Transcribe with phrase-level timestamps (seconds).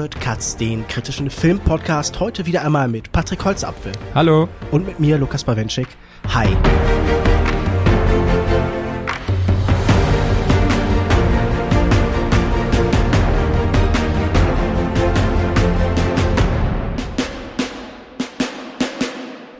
[0.00, 3.92] Hört Katz, den kritischen Filmpodcast, heute wieder einmal mit Patrick Holzapfel.
[4.14, 4.48] Hallo.
[4.70, 5.88] Und mit mir, Lukas Bawenschik.
[6.32, 6.48] Hi.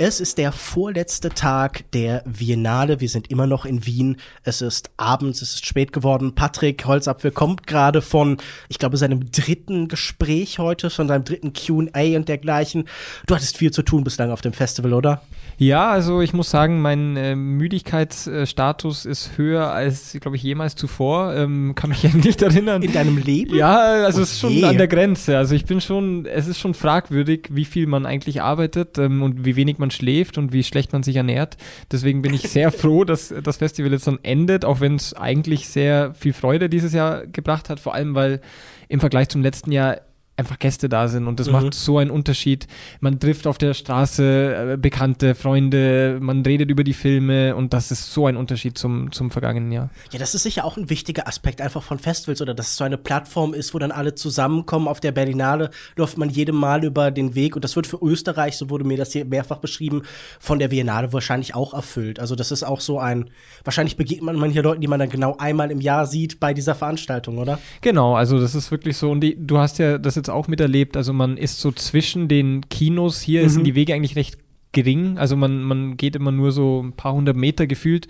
[0.03, 3.01] Es ist der vorletzte Tag der Biennale.
[3.01, 4.17] Wir sind immer noch in Wien.
[4.45, 6.35] Es ist abends, es ist spät geworden.
[6.35, 8.39] Patrick Holzapfel kommt gerade von,
[8.71, 12.89] ich glaube, seinem dritten Gespräch heute, von seinem dritten Q&A und dergleichen.
[13.27, 15.21] Du hattest viel zu tun bislang auf dem Festival, oder?
[15.62, 21.34] Ja, also ich muss sagen, mein äh, Müdigkeitsstatus ist höher als, glaube ich, jemals zuvor.
[21.34, 22.83] Ähm, kann mich ja nicht erinnern.
[22.83, 23.55] In deinem Leben?
[23.55, 25.36] Ja, also es ist schon an der Grenze.
[25.36, 29.44] Also ich bin schon, es ist schon fragwürdig, wie viel man eigentlich arbeitet ähm, und
[29.44, 31.56] wie wenig man man schläft und wie schlecht man sich ernährt.
[31.91, 35.69] Deswegen bin ich sehr froh, dass das Festival jetzt dann endet, auch wenn es eigentlich
[35.69, 38.41] sehr viel Freude dieses Jahr gebracht hat, vor allem weil
[38.89, 40.00] im Vergleich zum letzten Jahr
[40.41, 41.52] einfach Gäste da sind und das mhm.
[41.52, 42.66] macht so einen Unterschied.
[43.00, 47.91] Man trifft auf der Straße äh, Bekannte, Freunde, man redet über die Filme und das
[47.91, 49.91] ist so ein Unterschied zum, zum vergangenen Jahr.
[50.11, 52.84] Ja, das ist sicher auch ein wichtiger Aspekt einfach von Festivals oder dass es so
[52.84, 54.88] eine Plattform ist, wo dann alle zusammenkommen.
[54.88, 58.56] Auf der Berlinale läuft man jedem Mal über den Weg und das wird für Österreich,
[58.56, 60.02] so wurde mir das hier mehrfach beschrieben,
[60.41, 62.18] von der Biennale wahrscheinlich auch erfüllt.
[62.18, 63.30] Also das ist auch so ein,
[63.64, 66.74] wahrscheinlich begegnet man hier Leuten, die man dann genau einmal im Jahr sieht bei dieser
[66.74, 67.58] Veranstaltung, oder?
[67.83, 70.97] Genau, also das ist wirklich so und die, du hast ja das jetzt auch miterlebt.
[70.97, 73.20] Also man ist so zwischen den Kinos.
[73.20, 73.48] Hier mhm.
[73.48, 74.39] sind die Wege eigentlich recht
[74.73, 75.19] gering.
[75.19, 78.09] Also man, man geht immer nur so ein paar hundert Meter gefühlt.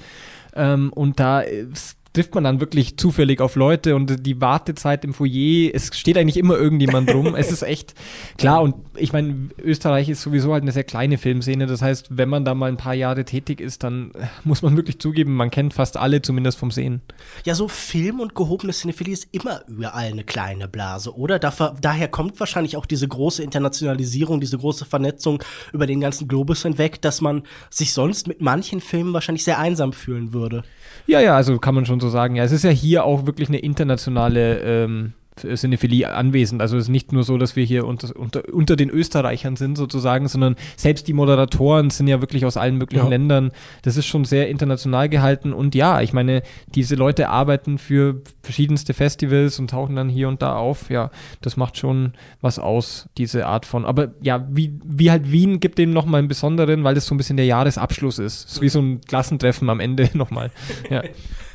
[0.55, 5.15] Ähm, und da ist trifft man dann wirklich zufällig auf Leute und die Wartezeit im
[5.15, 7.35] Foyer, es steht eigentlich immer irgendjemand rum.
[7.37, 7.95] es ist echt
[8.37, 11.67] klar und ich meine, Österreich ist sowieso halt eine sehr kleine Filmszene.
[11.67, 14.11] Das heißt, wenn man da mal ein paar Jahre tätig ist, dann
[14.45, 17.01] muss man wirklich zugeben, man kennt fast alle zumindest vom Sehen.
[17.45, 21.39] Ja, so Film und gehobene Cinephilie ist immer überall eine kleine Blase, oder?
[21.39, 26.63] Da, daher kommt wahrscheinlich auch diese große Internationalisierung, diese große Vernetzung über den ganzen Globus
[26.63, 30.65] hinweg, dass man sich sonst mit manchen Filmen wahrscheinlich sehr einsam fühlen würde.
[31.07, 32.37] Ja, ja, also kann man schon so sagen.
[32.37, 36.61] Ja, es ist ja hier auch wirklich eine internationale ähm, Cinephilie anwesend.
[36.61, 39.77] Also es ist nicht nur so, dass wir hier unter, unter, unter den Österreichern sind
[39.77, 43.11] sozusagen, sondern selbst die Moderatoren sind ja wirklich aus allen möglichen ja.
[43.11, 43.53] Ländern.
[43.83, 46.43] Das ist schon sehr international gehalten und ja, ich meine,
[46.75, 50.91] diese Leute arbeiten für verschiedenste Festivals und tauchen dann hier und da auf.
[50.91, 53.85] Ja, das macht schon was aus, diese Art von.
[53.85, 57.19] Aber ja, wie, wie halt Wien gibt dem nochmal einen besonderen, weil das so ein
[57.19, 58.47] bisschen der Jahresabschluss ist.
[58.51, 60.51] Ist wie so ein Klassentreffen am Ende nochmal.
[60.91, 61.03] Ja.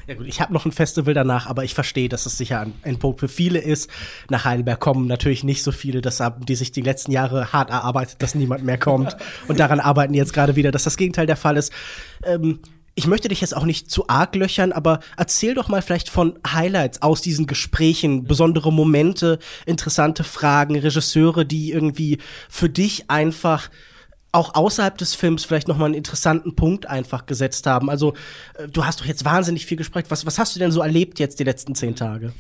[0.07, 2.73] Ja gut, ich habe noch ein Festival danach, aber ich verstehe, dass es sicher ein,
[2.83, 3.89] ein, Punkt für viele ist.
[4.29, 7.71] Nach Heidelberg kommen natürlich nicht so viele, das haben die sich die letzten Jahre hart
[7.71, 9.17] erarbeitet, dass niemand mehr kommt.
[9.47, 11.73] Und daran arbeiten jetzt gerade wieder, dass das Gegenteil der Fall ist.
[12.23, 12.59] Ähm,
[12.93, 16.39] ich möchte dich jetzt auch nicht zu arg löchern, aber erzähl doch mal vielleicht von
[16.47, 23.69] Highlights aus diesen Gesprächen, besondere Momente, interessante Fragen, Regisseure, die irgendwie für dich einfach
[24.35, 27.89] auch außerhalb des Films vielleicht noch mal einen interessanten Punkt einfach gesetzt haben.
[27.89, 28.13] Also
[28.55, 30.05] äh, du hast doch jetzt wahnsinnig viel gesprochen.
[30.09, 32.33] Was, was hast du denn so erlebt jetzt die letzten zehn Tage?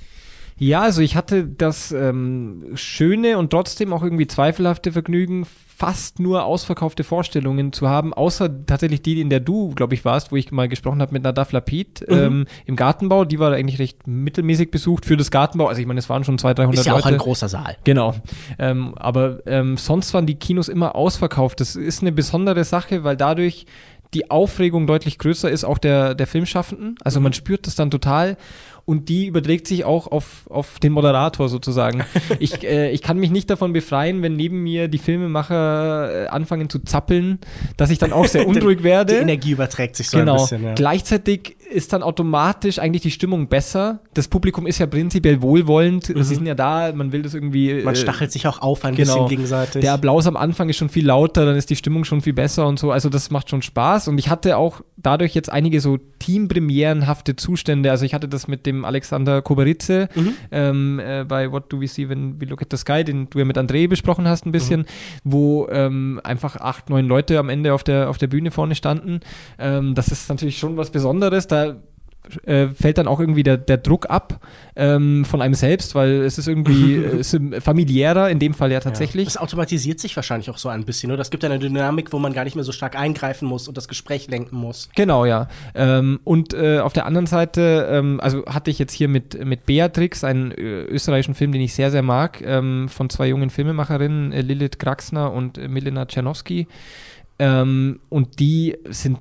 [0.57, 5.45] Ja, also ich hatte das ähm, schöne und trotzdem auch irgendwie zweifelhafte Vergnügen,
[5.77, 10.31] fast nur ausverkaufte Vorstellungen zu haben, außer tatsächlich die, in der du, glaube ich, warst,
[10.31, 12.17] wo ich mal gesprochen habe mit Nadaf Lapid mhm.
[12.17, 13.25] ähm, im Gartenbau.
[13.25, 15.67] Die war eigentlich recht mittelmäßig besucht für das Gartenbau.
[15.67, 16.79] Also ich meine, es waren schon 200, 300 Leute.
[16.79, 17.03] Ist ja Leute.
[17.03, 17.75] auch ein großer Saal.
[17.83, 18.15] Genau.
[18.57, 21.59] Ähm, aber ähm, sonst waren die Kinos immer ausverkauft.
[21.59, 23.65] Das ist eine besondere Sache, weil dadurch
[24.13, 26.95] die Aufregung deutlich größer ist, auch der, der Filmschaffenden.
[27.03, 28.37] Also man spürt das dann total
[28.85, 32.03] und die überträgt sich auch auf, auf den Moderator sozusagen.
[32.39, 36.69] ich, äh, ich kann mich nicht davon befreien, wenn neben mir die Filmemacher äh, anfangen
[36.69, 37.39] zu zappeln,
[37.77, 39.15] dass ich dann auch sehr unruhig werde.
[39.15, 40.33] Die Energie überträgt sich so genau.
[40.33, 40.63] ein bisschen.
[40.63, 40.73] Ja.
[40.75, 44.01] Gleichzeitig ist dann automatisch eigentlich die Stimmung besser.
[44.13, 46.09] Das Publikum ist ja prinzipiell wohlwollend.
[46.09, 46.23] Mhm.
[46.23, 47.81] Sie sind ja da, man will das irgendwie.
[47.83, 49.13] Man äh, stachelt sich auch auf ein genau.
[49.13, 49.81] bisschen gegenseitig.
[49.81, 52.67] Der Applaus am Anfang ist schon viel lauter, dann ist die Stimmung schon viel besser
[52.67, 52.91] und so.
[52.91, 54.07] Also das macht schon Spaß.
[54.07, 57.91] Und ich hatte auch dadurch jetzt einige so teampremierenhafte Zustände.
[57.91, 60.33] Also ich hatte das mit dem Alexander Koberitze mhm.
[60.51, 63.39] ähm, äh, bei What Do We See When We Look at the Sky, den du
[63.39, 64.85] ja mit André besprochen hast ein bisschen, mhm.
[65.23, 69.19] wo ähm, einfach acht, neun Leute am Ende auf der, auf der Bühne vorne standen.
[69.59, 71.47] Ähm, das ist natürlich schon was Besonderes.
[71.47, 71.77] Da
[72.45, 74.39] äh, fällt dann auch irgendwie der, der Druck ab
[74.75, 78.79] ähm, von einem selbst, weil es ist irgendwie es ist familiärer, in dem Fall ja
[78.79, 79.25] tatsächlich.
[79.25, 79.33] Ja.
[79.33, 81.17] Das automatisiert sich wahrscheinlich auch so ein bisschen, oder?
[81.17, 83.87] Das gibt eine Dynamik, wo man gar nicht mehr so stark eingreifen muss und das
[83.87, 84.89] Gespräch lenken muss.
[84.95, 85.47] Genau, ja.
[85.73, 89.65] Ähm, und äh, auf der anderen Seite, ähm, also hatte ich jetzt hier mit, mit
[89.65, 94.31] Beatrix, einen äh, österreichischen Film, den ich sehr, sehr mag, ähm, von zwei jungen Filmemacherinnen,
[94.31, 96.67] äh, Lilith Kraxner und äh, Milena Czernowski.
[97.37, 99.19] Ähm, und die sind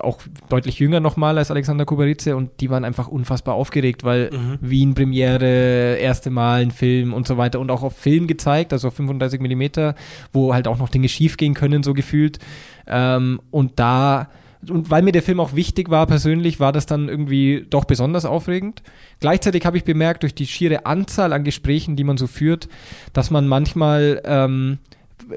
[0.00, 4.58] auch deutlich jünger nochmal als Alexander Kuberice und die waren einfach unfassbar aufgeregt, weil Mhm.
[4.60, 8.88] Wien Premiere, erste Mal ein Film und so weiter und auch auf Film gezeigt, also
[8.88, 9.94] auf 35 Millimeter,
[10.32, 12.38] wo halt auch noch Dinge schief gehen können, so gefühlt.
[12.86, 14.28] Ähm, und da
[14.70, 18.24] und weil mir der Film auch wichtig war persönlich, war das dann irgendwie doch besonders
[18.24, 18.82] aufregend.
[19.20, 22.68] Gleichzeitig habe ich bemerkt, durch die schiere Anzahl an Gesprächen, die man so führt,
[23.12, 24.78] dass man manchmal ähm,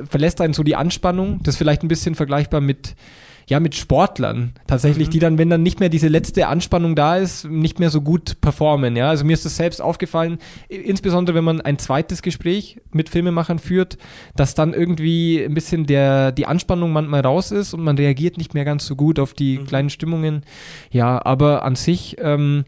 [0.09, 1.39] verlässt einen so die Anspannung.
[1.43, 2.95] Das ist vielleicht ein bisschen vergleichbar mit
[3.49, 5.11] ja, mit Sportlern tatsächlich, Mhm.
[5.11, 8.41] die dann, wenn dann nicht mehr diese letzte Anspannung da ist, nicht mehr so gut
[8.41, 8.95] performen.
[8.97, 13.59] Ja, also mir ist das selbst aufgefallen, insbesondere wenn man ein zweites Gespräch mit Filmemachern
[13.59, 13.97] führt,
[14.35, 18.53] dass dann irgendwie ein bisschen der, die Anspannung manchmal raus ist und man reagiert nicht
[18.53, 19.65] mehr ganz so gut auf die Mhm.
[19.65, 20.41] kleinen Stimmungen.
[20.91, 22.65] Ja, aber an sich, ähm,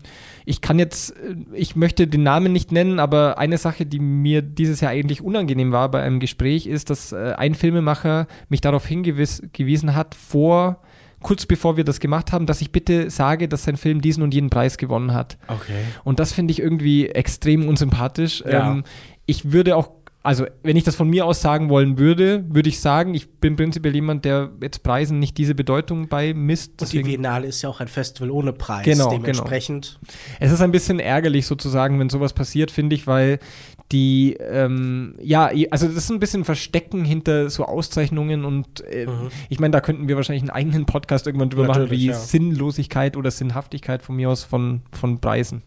[0.50, 1.13] ich kann jetzt,
[1.54, 5.72] ich möchte den Namen nicht nennen, aber eine Sache, die mir dieses Jahr eigentlich unangenehm
[5.72, 10.81] war bei einem Gespräch, ist, dass äh, ein Filmemacher mich darauf hingewiesen hat, vor,
[11.22, 14.34] kurz bevor wir das gemacht haben, dass ich bitte sage, dass sein Film diesen und
[14.34, 15.38] jenen Preis gewonnen hat.
[15.48, 15.84] Okay.
[16.04, 18.44] Und das finde ich irgendwie extrem unsympathisch.
[18.44, 18.72] Ja.
[18.72, 18.86] Ähm,
[19.28, 22.81] ich würde auch, also wenn ich das von mir aus sagen wollen würde, würde ich
[22.81, 26.81] sagen, ich bin prinzipiell jemand, der jetzt Preisen nicht diese Bedeutung beimisst.
[26.81, 28.83] Und die Biennale ist ja auch ein Festival ohne Preis.
[28.83, 29.98] Genau, Dementsprechend.
[30.39, 33.39] Es ist ein bisschen ärgerlich sozusagen, wenn sowas passiert, finde ich, weil
[33.92, 39.30] die, ähm, ja, also das ist ein bisschen Verstecken hinter so Auszeichnungen und äh, Mhm.
[39.50, 42.13] ich meine, da könnten wir wahrscheinlich einen eigenen Podcast irgendwann drüber machen, Natürlich, wie ja.
[42.13, 45.63] Sinnlosigkeit oder Sinnhaftigkeit von mir aus von, von Preisen.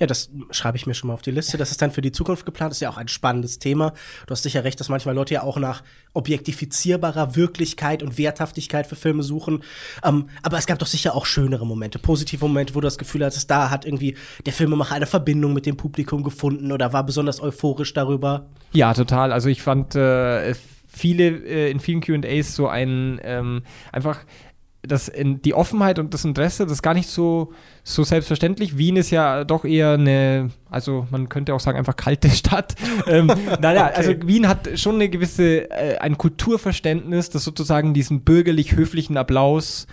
[0.00, 1.58] Ja, das schreibe ich mir schon mal auf die Liste.
[1.58, 2.72] Das ist dann für die Zukunft geplant.
[2.72, 3.92] Ist ja auch ein spannendes Thema.
[4.26, 5.82] Du hast sicher recht, dass manchmal Leute ja auch nach
[6.14, 9.62] objektifizierbarer Wirklichkeit und Werthaftigkeit für Filme suchen.
[10.02, 13.24] Ähm, aber es gab doch sicher auch schönere Momente, positive Momente, wo du das Gefühl
[13.24, 14.16] hattest, da hat irgendwie
[14.46, 18.46] der Filmemacher eine Verbindung mit dem Publikum gefunden oder war besonders euphorisch darüber.
[18.72, 19.32] Ja, total.
[19.32, 20.54] Also ich fand äh,
[20.88, 24.24] viele äh, in vielen QAs so ein ähm, einfach
[24.82, 28.76] das die Offenheit und das Interesse, das gar nicht so, so selbstverständlich.
[28.78, 32.74] Wien ist ja doch eher eine, also man könnte auch sagen, einfach kalte Stadt.
[33.06, 33.26] ähm,
[33.60, 33.94] naja, Okay.
[33.96, 39.86] also Wien hat schon eine gewisse, äh, ein Kulturverständnis, das sozusagen diesen bürgerlich-höflichen Applaus,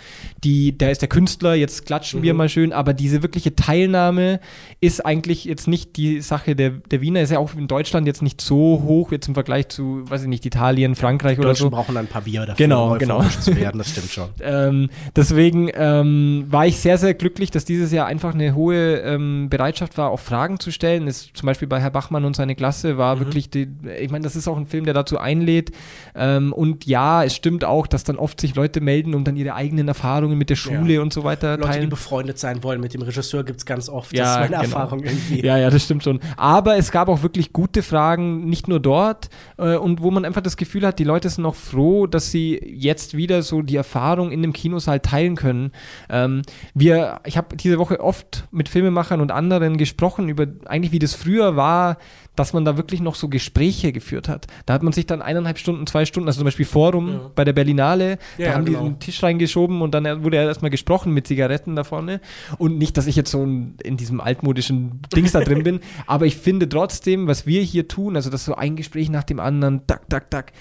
[0.43, 2.37] die, da ist der Künstler, jetzt klatschen wir Mhm.
[2.37, 4.39] mal schön, aber diese wirkliche Teilnahme
[4.81, 8.21] ist eigentlich jetzt nicht die Sache der, der Wiener, ist ja auch in Deutschland jetzt
[8.21, 11.69] nicht so hoch, jetzt im Vergleich zu, weiß ich nicht, Italien, Frankreich oder Deutschen so.
[11.69, 13.23] brauchen ein paar Bier dafür, Genau, um genau.
[13.23, 13.77] zu werden.
[13.77, 14.27] Das stimmt schon.
[14.41, 19.47] Ähm, deswegen ähm, war ich sehr, sehr glücklich, dass dieses Jahr einfach eine hohe ähm,
[19.49, 21.07] Bereitschaft war, auch Fragen zu stellen.
[21.07, 23.19] Ist zum Beispiel bei Herr Bachmann und seine Klasse war Mhm.
[23.19, 23.67] wirklich, die,
[23.99, 25.71] ich meine, das ist auch ein Film, der dazu einlädt.
[26.15, 29.53] Ähm, und ja, es stimmt auch, dass dann oft sich Leute melden und dann ihre
[29.55, 31.01] eigenen Erfahrungen mit der Schule Ja.
[31.01, 31.89] und so weiter Leute, die teilen.
[31.89, 34.13] befreundet sein wollen mit dem Regisseur, gibt's ganz oft.
[34.13, 34.63] Ja, das ist meine genau.
[34.63, 35.45] Erfahrung irgendwie.
[35.45, 36.19] Ja, ja, das stimmt schon.
[36.35, 40.41] Aber es gab auch wirklich gute Fragen, nicht nur dort, äh, und wo man einfach
[40.41, 44.31] das Gefühl hat, die Leute sind auch froh, dass sie jetzt wieder so die Erfahrung
[44.31, 45.71] in dem Kinosaal teilen können.
[46.09, 46.41] Ähm,
[46.73, 51.13] wir, ich habe diese Woche oft mit Filmemachern und anderen gesprochen über eigentlich, wie das
[51.13, 51.97] früher war,
[52.35, 54.47] dass man da wirklich noch so Gespräche geführt hat.
[54.65, 57.31] Da hat man sich dann eineinhalb Stunden, zwei Stunden, also zum Beispiel Forum Ja.
[57.35, 58.79] bei der Berlinale, Ja, da haben genau.
[58.79, 62.21] die einen Tisch reingeschoben und dann wurde erstmal gesprochen mit Zigaretten da vorne.
[62.57, 66.25] Und nicht, dass ich jetzt so in, in diesem altmodischen Dings da drin bin, aber
[66.25, 69.85] ich finde trotzdem, was wir hier tun, also das so ein Gespräch nach dem anderen,
[69.87, 70.53] tak, tak, tak,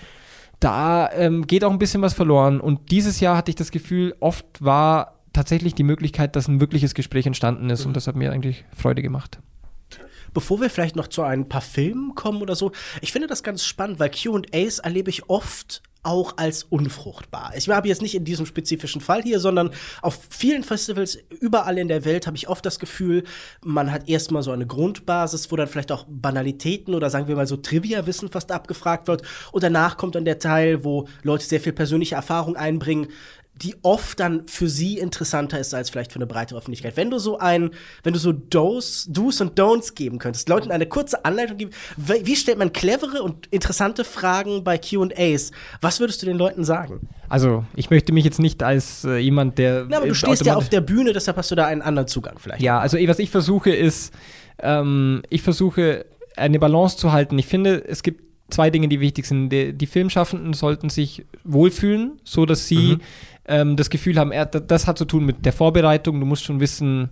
[0.61, 2.61] da ähm, geht auch ein bisschen was verloren.
[2.61, 6.95] Und dieses Jahr hatte ich das Gefühl, oft war tatsächlich die Möglichkeit, dass ein wirkliches
[6.95, 7.87] Gespräch entstanden ist.
[7.87, 9.39] Und das hat mir eigentlich Freude gemacht.
[10.35, 13.65] Bevor wir vielleicht noch zu ein paar Filmen kommen oder so, ich finde das ganz
[13.65, 17.53] spannend, weil QAs erlebe ich oft auch als unfruchtbar.
[17.57, 19.71] Ich habe jetzt nicht in diesem spezifischen Fall hier, sondern
[20.03, 23.25] auf vielen Festivals überall in der Welt habe ich oft das Gefühl,
[23.63, 27.49] man hat erstmal so eine Grundbasis, wo dann vielleicht auch Banalitäten oder sagen wir mal
[27.49, 29.23] so Trivia-Wissen fast abgefragt wird.
[29.51, 33.09] Und danach kommt dann der Teil, wo Leute sehr viel persönliche Erfahrung einbringen
[33.63, 36.97] die oft dann für sie interessanter ist als vielleicht für eine breitere Öffentlichkeit.
[36.97, 37.71] Wenn du so ein,
[38.03, 42.37] wenn du so Do's, Do's und Don'ts geben könntest, Leuten eine kurze Anleitung geben, wie
[42.37, 45.53] stellt man clevere und interessante Fragen bei Q&As?
[45.81, 47.09] Was würdest du den Leuten sagen?
[47.29, 49.87] Also, ich möchte mich jetzt nicht als äh, jemand, der.
[49.89, 52.39] Na, aber du stehst ja auf der Bühne, deshalb hast du da einen anderen Zugang
[52.39, 52.63] vielleicht.
[52.63, 54.13] Ja, also was ich versuche ist,
[54.59, 57.39] ähm, ich versuche eine Balance zu halten.
[57.39, 59.51] Ich finde, es gibt zwei Dinge, die wichtig sind.
[59.51, 63.01] Die, die Filmschaffenden sollten sich wohlfühlen, so dass sie Mhm.
[63.49, 66.21] Ähm, das Gefühl haben, er, das hat zu tun mit der Vorbereitung.
[66.21, 67.11] Du musst schon wissen,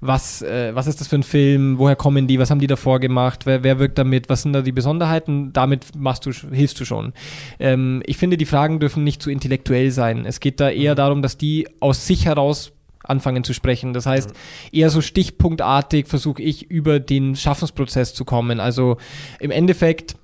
[0.00, 3.00] was, äh, was ist das für ein Film, woher kommen die, was haben die davor
[3.00, 6.84] gemacht, wer, wer wirkt damit, was sind da die Besonderheiten, damit machst du, hilfst du
[6.84, 7.12] schon.
[7.58, 10.26] Ähm, ich finde, die Fragen dürfen nicht zu intellektuell sein.
[10.26, 13.92] Es geht da eher darum, dass die aus sich heraus anfangen zu sprechen.
[13.92, 14.32] Das heißt,
[14.72, 18.60] eher so stichpunktartig versuche ich über den Schaffensprozess zu kommen.
[18.60, 18.96] Also
[19.40, 20.16] im Endeffekt,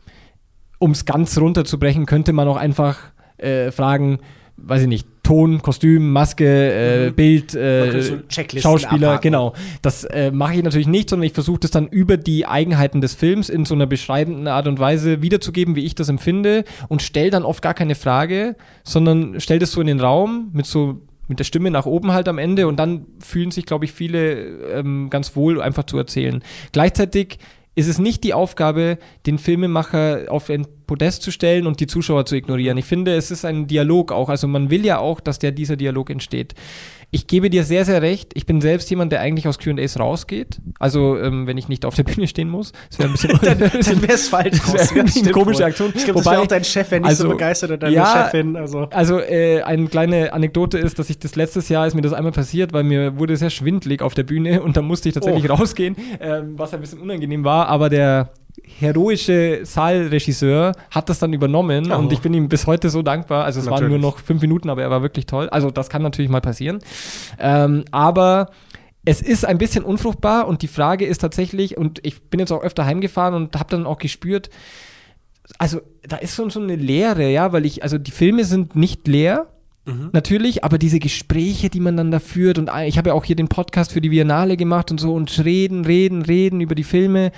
[0.78, 2.98] um es ganz runterzubrechen, könnte man auch einfach
[3.36, 4.18] äh, fragen,
[4.62, 7.14] weiß ich nicht, Ton, Kostüm, Maske, äh, Mhm.
[7.14, 8.16] Bild, äh, so
[8.58, 9.22] Schauspieler, abhaken.
[9.22, 9.54] genau.
[9.82, 13.14] Das äh, mache ich natürlich nicht, sondern ich versuche das dann über die Eigenheiten des
[13.14, 17.30] Films in so einer beschreibenden Art und Weise wiederzugeben, wie ich das empfinde und stelle
[17.30, 21.38] dann oft gar keine Frage, sondern stelle das so in den Raum mit so mit
[21.38, 24.32] der Stimme nach oben halt am Ende und dann fühlen sich, glaube ich, viele
[24.72, 26.42] ähm, ganz wohl, einfach zu erzählen.
[26.72, 27.38] Gleichzeitig
[27.76, 32.26] ist es nicht die Aufgabe, den Filmemacher auf ein Podest zu stellen und die Zuschauer
[32.26, 32.76] zu ignorieren.
[32.76, 34.28] Ich finde, es ist ein Dialog auch.
[34.28, 36.54] Also man will ja auch, dass der dieser Dialog entsteht.
[37.12, 38.32] Ich gebe dir sehr, sehr recht.
[38.34, 40.60] Ich bin selbst jemand, der eigentlich aus Q&As rausgeht.
[40.78, 42.72] Also, ähm, wenn ich nicht auf der Bühne stehen muss.
[42.88, 44.58] Das wäre ein bisschen, dann dann wäre es falsch.
[44.72, 45.64] Das wär eine komische.
[45.64, 45.92] Aktion.
[45.94, 47.94] Ich glaube, das Wobei- wäre auch dein Chef, wenn nicht so also, begeistert oder deine
[47.94, 48.56] ja, Chefin.
[48.56, 48.80] Also.
[48.90, 52.32] Also äh, eine kleine Anekdote ist, dass ich das letztes Jahr ist mir das einmal
[52.32, 55.54] passiert, weil mir wurde sehr schwindlig auf der Bühne und dann musste ich tatsächlich Oh.
[55.54, 58.30] rausgehen, ähm, was ein bisschen unangenehm war, aber der
[58.78, 61.96] heroische Saalregisseur hat das dann übernommen Oh.
[61.98, 63.44] und ich bin ihm bis heute so dankbar.
[63.44, 64.02] Also es waren nur Natürlich.
[64.02, 65.48] noch fünf Minuten, aber er war wirklich toll.
[65.50, 66.78] Also das kann natürlich mal passieren.
[67.38, 68.50] Ähm, aber
[69.04, 72.62] es ist ein bisschen unfruchtbar und die Frage ist tatsächlich, und ich bin jetzt auch
[72.62, 74.50] öfter heimgefahren und habe dann auch gespürt,
[75.58, 79.06] also da ist schon so eine Leere, ja, weil ich, also die Filme sind nicht
[79.08, 79.46] leer,
[80.12, 83.34] natürlich, aber diese Gespräche, die man dann da führt und ich habe ja auch hier
[83.34, 87.32] den Podcast für die Biennale gemacht und so und reden, reden, reden über die Filme.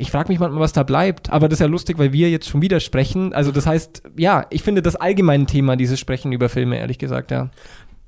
[0.00, 2.48] Ich frage mich manchmal, was da bleibt, aber das ist ja lustig, weil wir jetzt
[2.48, 3.34] schon wieder sprechen.
[3.34, 7.30] Also das heißt, ja, ich finde das allgemeine Thema, dieses Sprechen über Filme, ehrlich gesagt,
[7.30, 7.50] ja.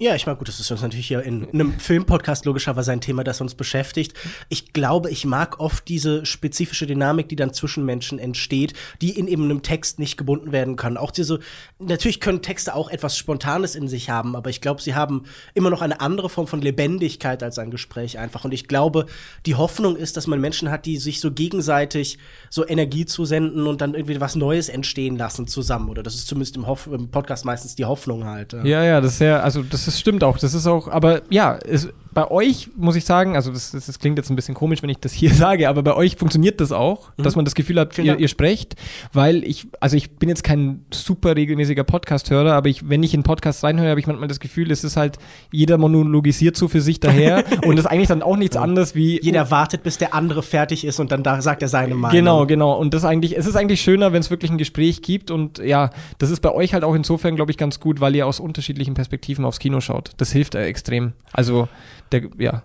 [0.02, 3.22] Ja, ich meine, gut, das ist uns natürlich hier in einem Filmpodcast logischerweise ein Thema,
[3.22, 4.14] das uns beschäftigt.
[4.48, 9.28] Ich glaube, ich mag oft diese spezifische Dynamik, die dann zwischen Menschen entsteht, die in
[9.28, 10.96] eben einem Text nicht gebunden werden kann.
[10.96, 11.38] Auch diese,
[11.78, 15.22] natürlich können Texte auch etwas Spontanes in sich haben, aber ich glaube, sie haben
[15.54, 18.44] immer noch eine andere Form von Lebendigkeit als ein Gespräch einfach.
[18.44, 19.06] Und ich glaube,
[19.46, 22.18] die Hoffnung ist, dass man Menschen hat, die sich so gegenseitig
[22.50, 25.88] so Energie zusenden und dann irgendwie was Neues entstehen lassen zusammen.
[25.88, 28.52] Oder das ist zumindest im, Hoff im Podcast meistens die Hoffnung halt.
[28.64, 30.38] Ja, ja, das ist ja, also das ist, stimmt auch.
[30.38, 33.98] Das ist auch, aber ja, es, bei euch muss ich sagen, also das, das, das
[33.98, 36.72] klingt jetzt ein bisschen komisch, wenn ich das hier sage, aber bei euch funktioniert das
[36.72, 38.76] auch, dass man das Gefühl hat, ihr, ihr sprecht,
[39.12, 43.22] weil ich, also ich bin jetzt kein super regelmäßiger Podcast-Hörer, aber ich, wenn ich in
[43.22, 45.18] Podcasts reinhöre, habe ich manchmal das Gefühl, es ist halt,
[45.50, 49.20] jeder monologisiert so für sich daher und das ist eigentlich dann auch nichts anderes wie
[49.22, 52.16] Jeder wartet, bis der andere fertig ist und dann da sagt er seine Meinung.
[52.16, 52.78] Genau, genau.
[52.78, 55.30] Und das eigentlich, es ist eigentlich schöner, wenn es wirklich ein Gespräch gibt.
[55.30, 58.26] Und ja, das ist bei euch halt auch insofern, glaube ich, ganz gut, weil ihr
[58.26, 60.12] aus unterschiedlichen Perspektiven aufs Kino schaut.
[60.16, 61.12] Das hilft äh, extrem.
[61.32, 61.68] Also,
[62.10, 62.62] der, ja.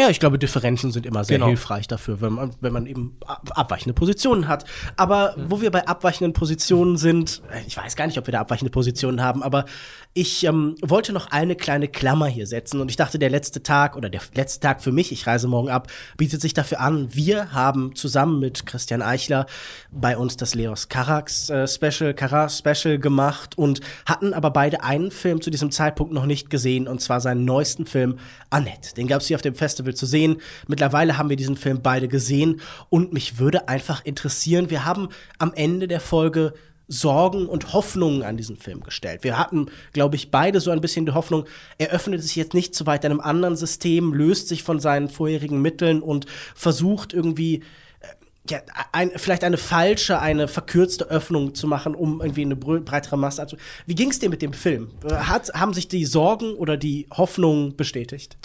[0.00, 1.48] Ja, ich glaube, Differenzen sind immer sehr Genau.
[1.48, 4.64] hilfreich dafür, wenn man, wenn man eben ab- abweichende Positionen hat.
[4.96, 8.40] Aber wo wir bei abweichenden Positionen sind, äh, ich weiß gar nicht, ob wir da
[8.40, 9.66] abweichende Positionen haben, aber
[10.14, 13.94] ich ähm, wollte noch eine kleine Klammer hier setzen und ich dachte, der letzte Tag
[13.96, 17.14] oder der letzte Tag für mich, ich reise morgen ab, bietet sich dafür an.
[17.14, 19.46] Wir haben zusammen mit Christian Eichler
[19.92, 25.10] bei uns das Leos Carax äh, Special, Carax Special gemacht und hatten aber beide einen
[25.10, 28.94] Film zu diesem Zeitpunkt noch nicht gesehen und zwar seinen neuesten Film Annette.
[28.96, 30.38] Den gab es hier auf dem Festival zu sehen.
[30.68, 35.52] Mittlerweile haben wir diesen Film beide gesehen und mich würde einfach interessieren, wir haben am
[35.54, 36.54] Ende der Folge
[36.90, 39.22] Sorgen und Hoffnungen an diesen Film gestellt.
[39.22, 41.46] Wir hatten, glaube ich, beide so ein bisschen die Hoffnung,
[41.78, 45.62] er öffnet sich jetzt nicht zu weit einem anderen System, löst sich von seinen vorherigen
[45.62, 47.62] Mitteln und versucht irgendwie
[48.00, 48.06] äh,
[48.50, 53.46] ja, ein, vielleicht eine falsche, eine verkürzte Öffnung zu machen, um irgendwie eine breitere Masse
[53.46, 53.56] zu.
[53.86, 54.90] Wie ging es dir mit dem Film?
[55.04, 58.36] Äh, Hat, haben sich die Sorgen oder die Hoffnungen bestätigt?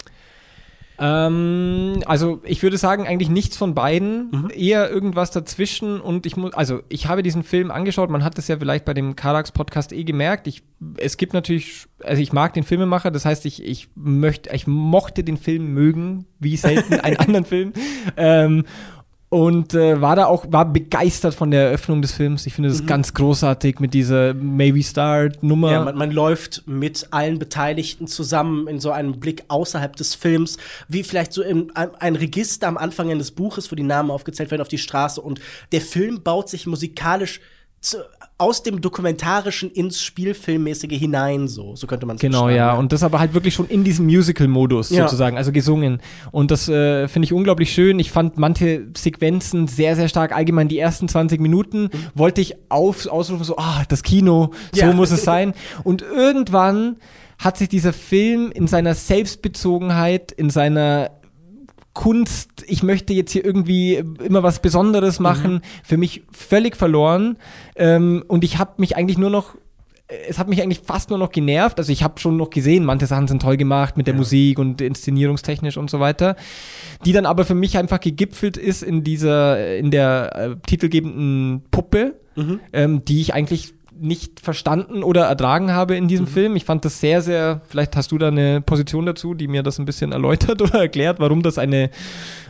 [0.98, 4.50] Ähm, also ich würde sagen, eigentlich nichts von beiden, Mhm.
[4.54, 8.48] eher irgendwas dazwischen und ich muss, also ich habe diesen Film angeschaut, man hat es
[8.48, 10.62] ja vielleicht bei dem Karax Podcast eh gemerkt, ich,
[10.98, 15.22] es gibt natürlich, also ich mag den Filmemacher, das heißt, ich, ich möchte, ich mochte
[15.24, 17.72] den Film mögen, wie selten einen anderen Film,
[18.16, 18.64] ähm,
[19.28, 22.46] und äh, war da auch, war begeistert von der Eröffnung des Films.
[22.46, 25.66] Ich finde das ganz großartig mit dieser May We Start Nummer.
[25.68, 25.72] Mhm.
[25.72, 30.58] Ja, man, man läuft mit allen Beteiligten zusammen in so einem Blick außerhalb des Films,
[30.86, 34.52] wie vielleicht so in ein, ein Register am Anfang eines Buches, wo die Namen aufgezählt
[34.52, 35.20] werden auf die Straße.
[35.20, 35.40] Und
[35.72, 37.40] der Film baut sich musikalisch
[37.80, 37.98] zu,
[38.38, 41.74] aus dem Dokumentarischen ins Spielfilmmäßige hinein, so.
[41.74, 42.74] So könnte man es Genau, ja.
[42.74, 45.04] Und das aber halt wirklich schon in diesem Musical-Modus Ja.
[45.04, 46.00] sozusagen, also gesungen.
[46.32, 47.98] Und das äh, finde ich unglaublich schön.
[47.98, 50.32] Ich fand manche Sequenzen sehr, sehr stark.
[50.32, 54.92] Allgemein die ersten 20 Minuten wollte ich auf, ausrufen, so, ah, das Kino, so Ja.
[54.92, 55.54] muss es sein.
[55.82, 56.96] Und irgendwann
[57.38, 61.10] hat sich dieser Film in seiner Selbstbezogenheit, in seiner
[61.96, 67.38] Kunst, ich möchte jetzt hier irgendwie immer was Besonderes machen, für mich völlig verloren.
[67.74, 69.56] Ähm, und ich habe mich eigentlich nur noch
[70.28, 71.78] es hat mich eigentlich fast nur noch genervt.
[71.78, 74.80] Also ich habe schon noch gesehen, manche Sachen sind toll gemacht mit der Musik und
[74.80, 76.36] inszenierungstechnisch und so weiter,
[77.04, 82.20] die dann aber für mich einfach gegipfelt ist in dieser, in der äh, titelgebenden Puppe,
[82.72, 86.30] ähm, die ich eigentlich nicht verstanden oder ertragen habe in diesem mhm.
[86.30, 86.56] Film.
[86.56, 89.78] Ich fand das sehr, sehr, vielleicht hast du da eine Position dazu, die mir das
[89.78, 91.90] ein bisschen erläutert oder erklärt, warum das eine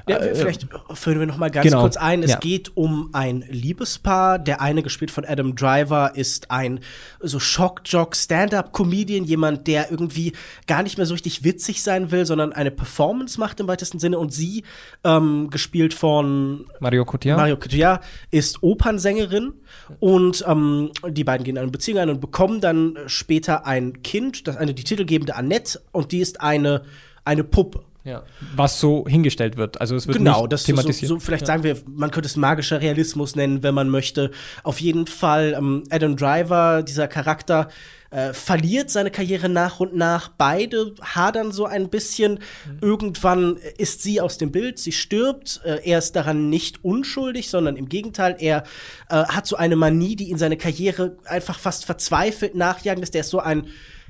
[0.09, 1.81] ja, äh, vielleicht führen wir noch mal ganz genau.
[1.81, 2.23] kurz ein.
[2.23, 2.39] Es ja.
[2.39, 4.39] geht um ein Liebespaar.
[4.39, 6.79] Der eine, gespielt von Adam Driver, ist ein
[7.21, 10.33] so Shockjock, Stand-up-Comedian, jemand, der irgendwie
[10.69, 14.21] gar nicht mehr so richtig witzig sein will, sondern eine Performance macht im weitesten Sinne.
[14.21, 14.63] Und sie,
[15.03, 19.55] ähm, gespielt von Mario Cotillard, Mario Cotillard ist Opernsängerin.
[19.99, 24.57] Und ähm, die beiden gehen eine Beziehung ein und bekommen dann später ein Kind, das
[24.57, 26.83] eine die titelgebende Annette, und die ist eine
[27.27, 27.83] eine Puppe.
[28.07, 28.23] Ja.
[28.55, 29.81] Was so hingestellt wird.
[29.81, 31.09] Also es wird genau, nicht das thematisiert.
[31.09, 31.47] So, so, vielleicht ja.
[31.49, 34.31] sagen wir, man könnte es magischer Realismus nennen, wenn man möchte.
[34.63, 37.69] Auf jeden Fall, ähm, Adam Driver, dieser Charakter,
[38.11, 40.29] äh, verliert seine Karriere nach und nach.
[40.29, 42.35] Beide hadern so ein bisschen.
[42.35, 42.79] Mhm.
[42.81, 45.61] Irgendwann ist sie aus dem Bild, sie stirbt.
[45.65, 48.63] Äh, er ist daran nicht unschuldig, sondern im Gegenteil, er
[49.11, 53.15] äh, hat so eine Manie, die ihn seine Karriere einfach fast verzweifelt nachjagen lässt.
[53.15, 53.67] Der ist so ein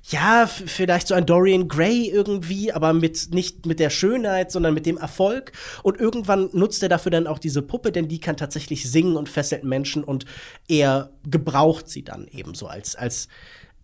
[0.09, 4.87] ja, vielleicht so ein Dorian Gray irgendwie, aber mit nicht mit der Schönheit, sondern mit
[4.87, 5.53] dem Erfolg.
[5.83, 9.29] Und irgendwann nutzt er dafür dann auch diese Puppe, denn die kann tatsächlich singen und
[9.29, 10.25] fesselt Menschen und
[10.69, 13.27] er gebraucht sie dann eben so als, als,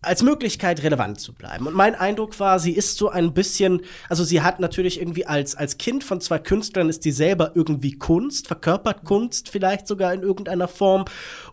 [0.01, 1.67] als Möglichkeit relevant zu bleiben.
[1.67, 5.57] Und mein Eindruck war, sie ist so ein bisschen, also sie hat natürlich irgendwie als,
[5.57, 10.23] als Kind von zwei Künstlern ist die selber irgendwie Kunst, verkörpert Kunst vielleicht sogar in
[10.23, 11.05] irgendeiner Form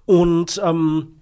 [0.06, 1.19] und ähm,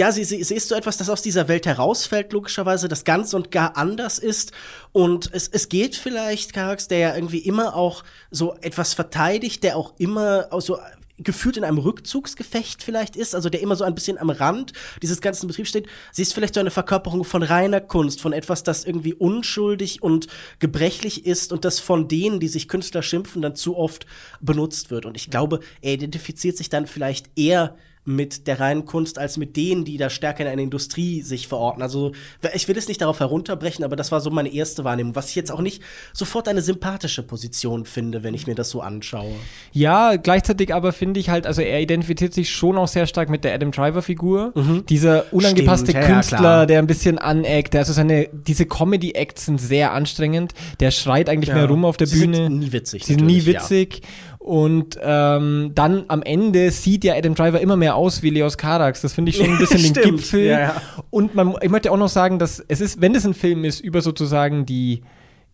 [0.00, 3.34] ja, sie, sie, sie ist so etwas, das aus dieser Welt herausfällt, logischerweise, das ganz
[3.34, 4.50] und gar anders ist.
[4.92, 9.76] Und es, es geht vielleicht, Karax, der ja irgendwie immer auch so etwas verteidigt, der
[9.76, 10.78] auch immer so
[11.18, 15.20] gefühlt in einem Rückzugsgefecht vielleicht ist, also der immer so ein bisschen am Rand dieses
[15.20, 15.86] ganzen Betriebs steht.
[16.12, 20.28] Sie ist vielleicht so eine Verkörperung von reiner Kunst, von etwas, das irgendwie unschuldig und
[20.60, 24.06] gebrechlich ist und das von denen, die sich Künstler schimpfen, dann zu oft
[24.40, 25.04] benutzt wird.
[25.04, 27.76] Und ich glaube, er identifiziert sich dann vielleicht eher
[28.10, 31.82] mit der reinen Kunst als mit denen, die da stärker in einer Industrie sich verorten.
[31.82, 32.12] Also
[32.54, 35.36] ich will es nicht darauf herunterbrechen, aber das war so meine erste Wahrnehmung, was ich
[35.36, 35.82] jetzt auch nicht
[36.12, 39.34] sofort eine sympathische Position finde, wenn ich mir das so anschaue.
[39.72, 43.44] Ja, gleichzeitig aber finde ich halt, also er identifiziert sich schon auch sehr stark mit
[43.44, 44.52] der Adam Driver-Figur.
[44.54, 44.86] Mhm.
[44.86, 49.92] Dieser unangepasste Stimmt, Künstler, ja, der ein bisschen aneckt, also seine, diese Comedy-Acts sind sehr
[49.92, 50.52] anstrengend.
[50.80, 51.54] Der schreit eigentlich ja.
[51.54, 52.36] mehr rum auf der Sie Bühne.
[52.36, 53.04] Sind nie witzig.
[53.04, 54.00] Sie sind nie witzig.
[54.02, 54.08] Ja.
[54.40, 59.02] Und ähm, dann am Ende sieht ja Adam Driver immer mehr aus wie Leos Carax.
[59.02, 60.46] Das finde ich schon ein bisschen den Gipfel.
[60.46, 60.82] Ja, ja.
[61.10, 63.80] Und man, ich möchte auch noch sagen, dass es ist, wenn es ein Film ist
[63.80, 65.02] über sozusagen die,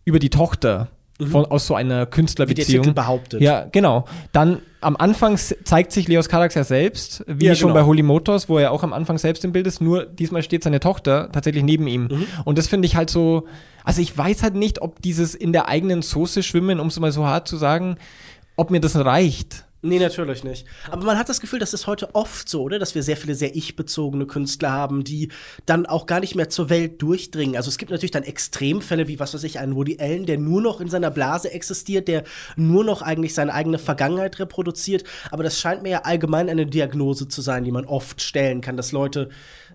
[0.05, 0.87] über die Tochter,
[1.19, 1.27] mhm.
[1.27, 2.67] von, aus so einer Künstlerbeziehung.
[2.67, 3.41] Wie der Titel behauptet.
[3.41, 4.05] Ja, genau.
[4.31, 7.81] Dann am Anfang zeigt sich Leos Carax ja selbst, wie ja, schon genau.
[7.81, 10.63] bei Holy Motors, wo er auch am Anfang selbst im Bild ist, nur diesmal steht
[10.63, 12.03] seine Tochter tatsächlich neben ihm.
[12.03, 12.25] Mhm.
[12.45, 13.47] Und das finde ich halt so,
[13.83, 17.11] also ich weiß halt nicht, ob dieses in der eigenen Soße schwimmen, um es mal
[17.11, 17.97] so hart zu sagen,
[18.57, 19.63] ob mir das reicht.
[19.83, 20.65] Nee, natürlich nicht.
[20.89, 22.79] Aber man hat das Gefühl, das ist heute oft so, oder?
[22.79, 25.29] Dass wir sehr viele sehr ich-bezogene Künstler haben, die
[25.67, 27.55] dann auch gar nicht mehr zur Welt durchdringen.
[27.55, 30.61] Also es gibt natürlich dann Extremfälle, wie was weiß ich, einen Woody Allen, der nur
[30.61, 32.23] noch in seiner Blase existiert, der
[32.55, 35.03] nur noch eigentlich seine eigene Vergangenheit reproduziert.
[35.29, 38.77] Aber das scheint mir ja allgemein eine Diagnose zu sein, die man oft stellen kann,
[38.77, 39.29] dass Leute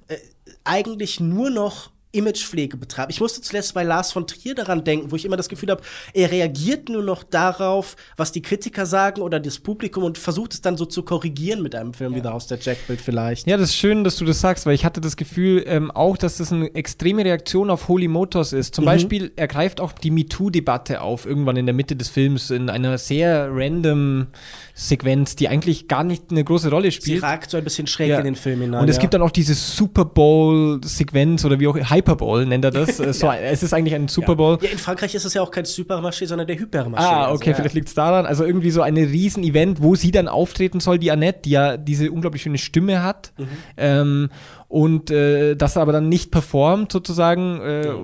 [0.09, 0.17] äh,
[0.65, 3.11] eigentlich nur noch Imagepflege betreibt.
[3.11, 5.83] Ich musste zuletzt bei Lars von Trier daran denken, wo ich immer das Gefühl habe,
[6.13, 10.61] er reagiert nur noch darauf, was die Kritiker sagen oder das Publikum und versucht es
[10.61, 12.19] dann so zu korrigieren mit einem Film ja.
[12.19, 13.47] wie The House der Jackbild vielleicht.
[13.47, 16.17] Ja, das ist schön, dass du das sagst, weil ich hatte das Gefühl ähm, auch,
[16.17, 18.75] dass das eine extreme Reaktion auf Holy Motors ist.
[18.75, 18.87] Zum mhm.
[18.87, 22.99] Beispiel, er greift auch die MeToo-Debatte auf, irgendwann in der Mitte des Films, in einer
[22.99, 24.27] sehr random
[24.75, 27.21] Sequenz, die eigentlich gar nicht eine große Rolle spielt.
[27.21, 28.19] Sie ragt so ein bisschen schräg ja.
[28.19, 28.83] in den Film hinein.
[28.83, 29.03] Und es ja.
[29.03, 32.97] gibt dann auch diese Super Bowl-Sequenz oder wie auch Hyperbowl nennt er das.
[33.19, 33.37] so, ja.
[33.37, 34.59] Es ist eigentlich ein Super Bowl.
[34.63, 34.71] Ja.
[34.71, 37.05] in Frankreich ist es ja auch kein Supermarché, sondern der Hypermarché.
[37.05, 38.25] Ah, okay, also, vielleicht liegt es daran.
[38.25, 42.11] Also irgendwie so ein Riesen-Event, wo sie dann auftreten soll, die Annette, die ja diese
[42.11, 43.33] unglaublich schöne Stimme hat.
[43.37, 43.47] Mhm.
[43.77, 44.31] Ähm,
[44.73, 47.61] und äh, das aber dann nicht performt sozusagen.
[47.61, 47.95] Äh, ja.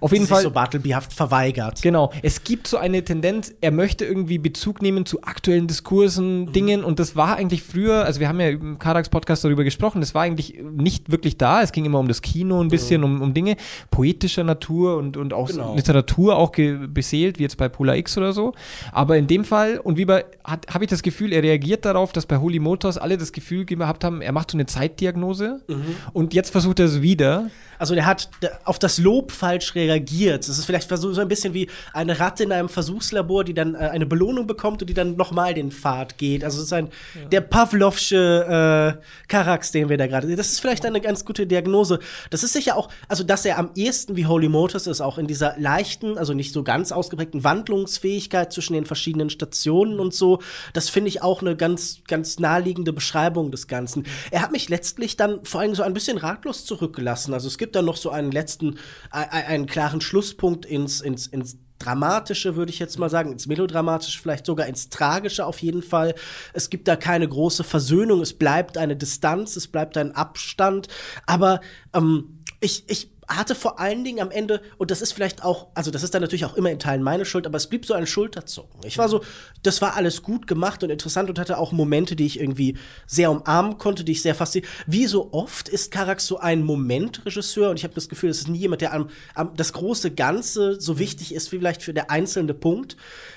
[0.00, 0.44] Auf jeden Fall.
[0.44, 1.82] so Bartlebyhaft verweigert.
[1.82, 2.12] Genau.
[2.22, 6.52] Es gibt so eine Tendenz, er möchte irgendwie Bezug nehmen zu aktuellen Diskursen, mhm.
[6.52, 10.00] Dingen und das war eigentlich früher, also wir haben ja im Karax Podcast darüber gesprochen,
[10.00, 11.62] das war eigentlich nicht wirklich da.
[11.62, 13.16] Es ging immer um das Kino ein bisschen, mhm.
[13.16, 13.56] um, um Dinge
[13.90, 15.74] poetischer Natur und, und auch genau.
[15.74, 18.52] Literatur auch beseelt, wie jetzt bei Polar X oder so.
[18.92, 22.24] Aber in dem Fall, und wie bei, habe ich das Gefühl, er reagiert darauf, dass
[22.24, 25.60] bei Holy Motors alle das Gefühl gehabt haben, er macht so eine Zeitdiagnose.
[25.66, 27.50] Mhm Und jetzt versucht er es wieder.
[27.78, 28.28] Also der hat
[28.64, 30.48] auf das Lob falsch reagiert.
[30.48, 33.78] Das ist vielleicht so ein bisschen wie eine Ratte in einem Versuchslabor, die dann äh,
[33.78, 36.44] eine Belohnung bekommt und die dann nochmal den Pfad geht.
[36.44, 37.28] Also es ist ein ja.
[37.28, 40.34] der Pavlovsche äh, Karax, den wir da gerade.
[40.34, 42.00] Das ist vielleicht eine ganz gute Diagnose.
[42.30, 45.26] Das ist sicher auch, also dass er am ehesten wie Holy Motors ist, auch in
[45.26, 50.40] dieser leichten, also nicht so ganz ausgeprägten Wandlungsfähigkeit zwischen den verschiedenen Stationen und so.
[50.72, 54.04] Das finde ich auch eine ganz, ganz naheliegende Beschreibung des Ganzen.
[54.30, 57.32] Er hat mich letztlich dann vor allem so ein bisschen ratlos zurückgelassen.
[57.32, 58.78] Also es gibt dann noch so einen letzten,
[59.10, 64.46] einen klaren Schlusspunkt ins, ins, ins Dramatische, würde ich jetzt mal sagen, ins Melodramatische, vielleicht
[64.46, 66.14] sogar ins Tragische auf jeden Fall.
[66.52, 70.88] Es gibt da keine große Versöhnung, es bleibt eine Distanz, es bleibt ein Abstand,
[71.24, 71.60] aber
[71.94, 75.90] ähm, ich, ich hatte vor allen Dingen am Ende, und das ist vielleicht auch, also
[75.90, 78.06] das ist dann natürlich auch immer in Teilen meine Schuld, aber es blieb so ein
[78.06, 78.80] Schulterzucken.
[78.84, 79.22] Ich war so,
[79.62, 83.30] das war alles gut gemacht und interessant und hatte auch Momente, die ich irgendwie sehr
[83.30, 84.70] umarmen konnte, die ich sehr fasziniert.
[84.86, 88.48] Wie so oft ist Karax so ein Momentregisseur und ich habe das Gefühl, es ist
[88.48, 92.10] nie jemand, der am, am, das große Ganze so wichtig ist, wie vielleicht für der
[92.10, 92.96] einzelne Punkt.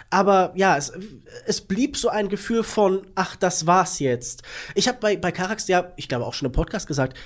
[0.10, 0.91] Aber ja, es,
[1.45, 4.43] es blieb so ein Gefühl von, ach, das war's jetzt.
[4.75, 7.17] Ich habe bei, bei Karax ja, ich glaube auch schon im Podcast gesagt,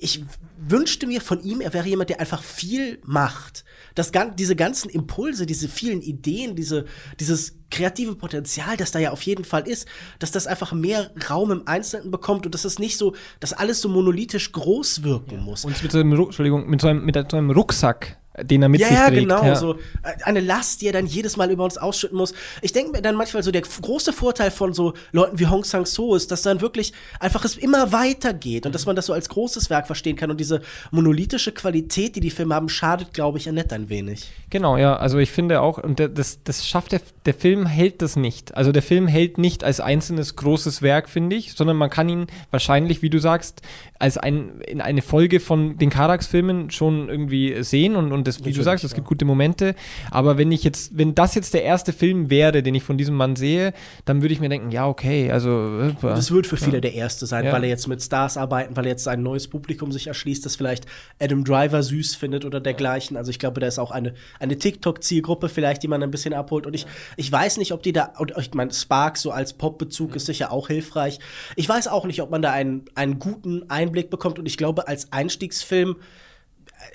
[0.00, 0.24] ich
[0.58, 3.64] wünschte mir von ihm, er wäre jemand, der einfach viel macht.
[3.94, 6.86] Das, diese ganzen Impulse, diese vielen Ideen, diese,
[7.20, 9.86] dieses kreative Potenzial, das da ja auf jeden Fall ist,
[10.18, 13.80] dass das einfach mehr Raum im Einzelnen bekommt und dass es nicht so, dass alles
[13.80, 15.40] so monolithisch groß wirken ja.
[15.40, 15.64] muss.
[15.64, 18.80] Und mit so einem, Entschuldigung, mit so einem, mit so einem Rucksack den er mit
[18.80, 19.20] ja, sich trägt.
[19.20, 19.54] Genau, ja, genau.
[19.54, 22.32] So äh, eine Last, die er dann jedes Mal über uns ausschütten muss.
[22.62, 26.14] Ich denke mir dann manchmal so, der große Vorteil von so Leuten wie Hong Sang-so
[26.14, 29.68] ist, dass dann wirklich einfach es immer weitergeht und dass man das so als großes
[29.68, 30.30] Werk verstehen kann.
[30.30, 34.30] Und diese monolithische Qualität, die die Filme haben, schadet, glaube ich, Annette ein wenig.
[34.48, 34.96] Genau, ja.
[34.96, 38.56] Also ich finde auch, und das, das schafft der, der Film hält das nicht.
[38.56, 42.26] Also der Film hält nicht als einzelnes großes Werk, finde ich, sondern man kann ihn
[42.50, 43.62] wahrscheinlich, wie du sagst,
[43.98, 48.44] als ein, in eine Folge von den Karax-Filmen schon irgendwie sehen und, und und das,
[48.44, 49.74] wie du sagst, es gibt gute Momente.
[50.12, 53.16] Aber wenn ich jetzt, wenn das jetzt der erste Film wäre, den ich von diesem
[53.16, 53.72] Mann sehe,
[54.04, 55.90] dann würde ich mir denken, ja, okay, also.
[56.00, 56.80] Das wird für viele ja.
[56.80, 57.52] der erste sein, ja.
[57.52, 60.54] weil er jetzt mit Stars arbeitet, weil er jetzt ein neues Publikum sich erschließt, das
[60.54, 60.86] vielleicht
[61.20, 63.16] Adam Driver süß findet oder dergleichen.
[63.16, 66.64] Also ich glaube, da ist auch eine, eine TikTok-Zielgruppe vielleicht, die man ein bisschen abholt.
[66.64, 70.10] Und ich, ich weiß nicht, ob die da, und ich meine, Spark so als Pop-Bezug
[70.10, 70.16] mhm.
[70.16, 71.18] ist sicher auch hilfreich.
[71.56, 74.38] Ich weiß auch nicht, ob man da einen, einen guten Einblick bekommt.
[74.38, 75.96] Und ich glaube, als Einstiegsfilm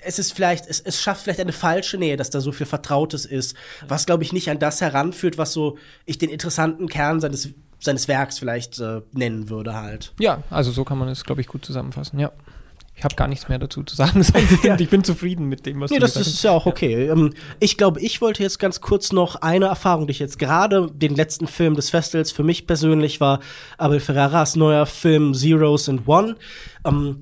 [0.04, 3.26] es ist vielleicht, es, es schafft vielleicht eine falsche Nähe, dass da so viel Vertrautes
[3.26, 3.56] ist,
[3.88, 8.08] was, glaube ich, nicht an das heranführt, was so ich den interessanten Kern seines, seines
[8.08, 10.14] Werks vielleicht äh, nennen würde halt.
[10.20, 12.32] Ja, also so kann man es, glaube ich, gut zusammenfassen, ja.
[12.98, 14.22] Ich habe gar nichts mehr dazu zu sagen.
[14.36, 16.34] ich, bin, ich bin zufrieden mit dem, was nee, du das gesagt hast.
[16.34, 17.06] ist ja auch okay.
[17.06, 17.14] Ja.
[17.14, 20.90] Ähm, ich glaube, ich wollte jetzt ganz kurz noch eine Erfahrung, die ich jetzt gerade
[20.92, 23.40] den letzten Film des Festivals für mich persönlich war,
[23.78, 26.38] Abel Ferraras neuer Film Zeros and One.
[26.86, 27.22] Ähm,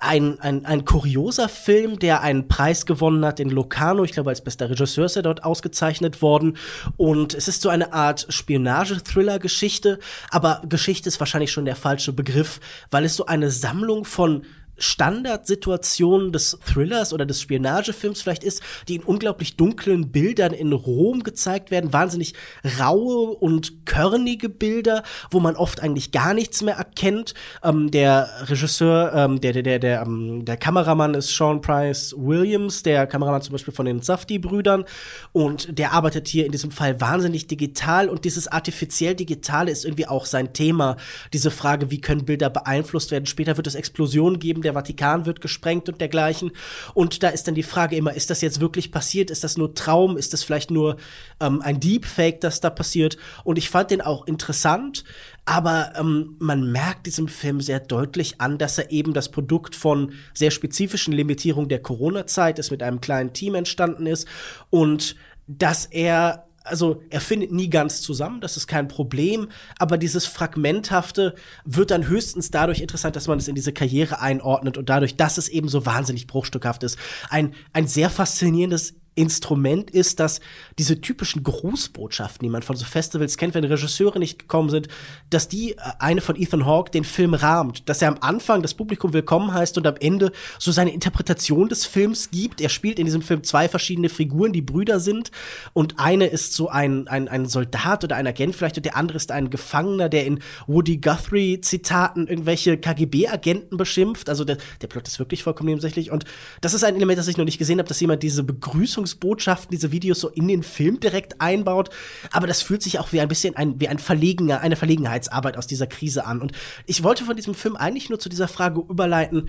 [0.00, 4.04] ein, ein, ein kurioser Film, der einen Preis gewonnen hat in Locarno.
[4.04, 6.56] Ich glaube, als bester Regisseur ist er dort ausgezeichnet worden.
[6.96, 9.98] Und es ist so eine Art Spionage-Thriller-Geschichte.
[10.30, 14.42] Aber Geschichte ist wahrscheinlich schon der falsche Begriff, weil es so eine Sammlung von
[14.78, 21.22] Standardsituation des Thrillers oder des Spionagefilms vielleicht ist, die in unglaublich dunklen Bildern in Rom
[21.22, 22.34] gezeigt werden, wahnsinnig
[22.78, 27.34] raue und körnige Bilder, wo man oft eigentlich gar nichts mehr erkennt.
[27.62, 32.82] Ähm, der Regisseur, ähm, der, der, der, der, ähm, der Kameramann ist Sean Price Williams,
[32.82, 34.84] der Kameramann zum Beispiel von den Safdie-Brüdern
[35.32, 40.06] und der arbeitet hier in diesem Fall wahnsinnig digital und dieses artifiziell Digitale ist irgendwie
[40.06, 40.96] auch sein Thema.
[41.32, 43.26] Diese Frage, wie können Bilder beeinflusst werden?
[43.26, 46.50] Später wird es Explosionen geben, der Vatikan wird gesprengt und dergleichen.
[46.94, 49.30] Und da ist dann die Frage immer, ist das jetzt wirklich passiert?
[49.30, 50.16] Ist das nur Traum?
[50.16, 50.96] Ist das vielleicht nur
[51.40, 53.16] ähm, ein Deepfake, das da passiert?
[53.44, 55.04] Und ich fand den auch interessant,
[55.44, 60.12] aber ähm, man merkt diesem Film sehr deutlich an, dass er eben das Produkt von
[60.34, 64.26] sehr spezifischen Limitierungen der Corona-Zeit ist, mit einem kleinen Team entstanden ist
[64.70, 69.48] und dass er also er findet nie ganz zusammen, das ist kein Problem,
[69.78, 74.76] aber dieses Fragmenthafte wird dann höchstens dadurch interessant, dass man es in diese Karriere einordnet
[74.76, 76.98] und dadurch, dass es eben so wahnsinnig bruchstückhaft ist.
[77.30, 80.40] Ein, ein sehr faszinierendes Instrument ist, dass
[80.78, 84.88] diese typischen Grußbotschaften, die man von so Festivals kennt, wenn Regisseure nicht gekommen sind,
[85.30, 88.74] dass die äh, eine von Ethan Hawke den Film rahmt, dass er am Anfang das
[88.74, 92.60] Publikum willkommen heißt und am Ende so seine Interpretation des Films gibt.
[92.60, 95.30] Er spielt in diesem Film zwei verschiedene Figuren, die Brüder sind
[95.72, 99.16] und eine ist so ein, ein, ein Soldat oder ein Agent vielleicht und der andere
[99.16, 104.28] ist ein Gefangener, der in Woody Guthrie Zitaten irgendwelche KGB-Agenten beschimpft.
[104.28, 106.26] Also der, der Plot ist wirklich vollkommen nebensächlich und
[106.60, 109.70] das ist ein Element, das ich noch nicht gesehen habe, dass jemand diese Begrüßung Richtungsbotschaften,
[109.70, 111.90] diese Videos so in den Film direkt einbaut.
[112.32, 115.66] Aber das fühlt sich auch wie ein bisschen ein, wie ein Verlegener, eine Verlegenheitsarbeit aus
[115.66, 116.40] dieser Krise an.
[116.40, 116.52] Und
[116.86, 119.48] ich wollte von diesem Film eigentlich nur zu dieser Frage überleiten.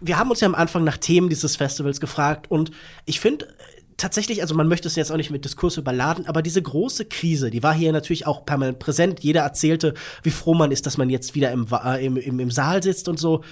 [0.00, 2.70] Wir haben uns ja am Anfang nach Themen dieses Festivals gefragt und
[3.06, 3.54] ich finde,
[3.96, 7.50] tatsächlich, also man möchte es jetzt auch nicht mit Diskurs überladen, aber diese große Krise,
[7.50, 9.20] die war hier natürlich auch permanent präsent.
[9.20, 12.50] Jeder erzählte, wie froh man ist, dass man jetzt wieder im, äh, im, im, im
[12.50, 13.42] Saal sitzt und so.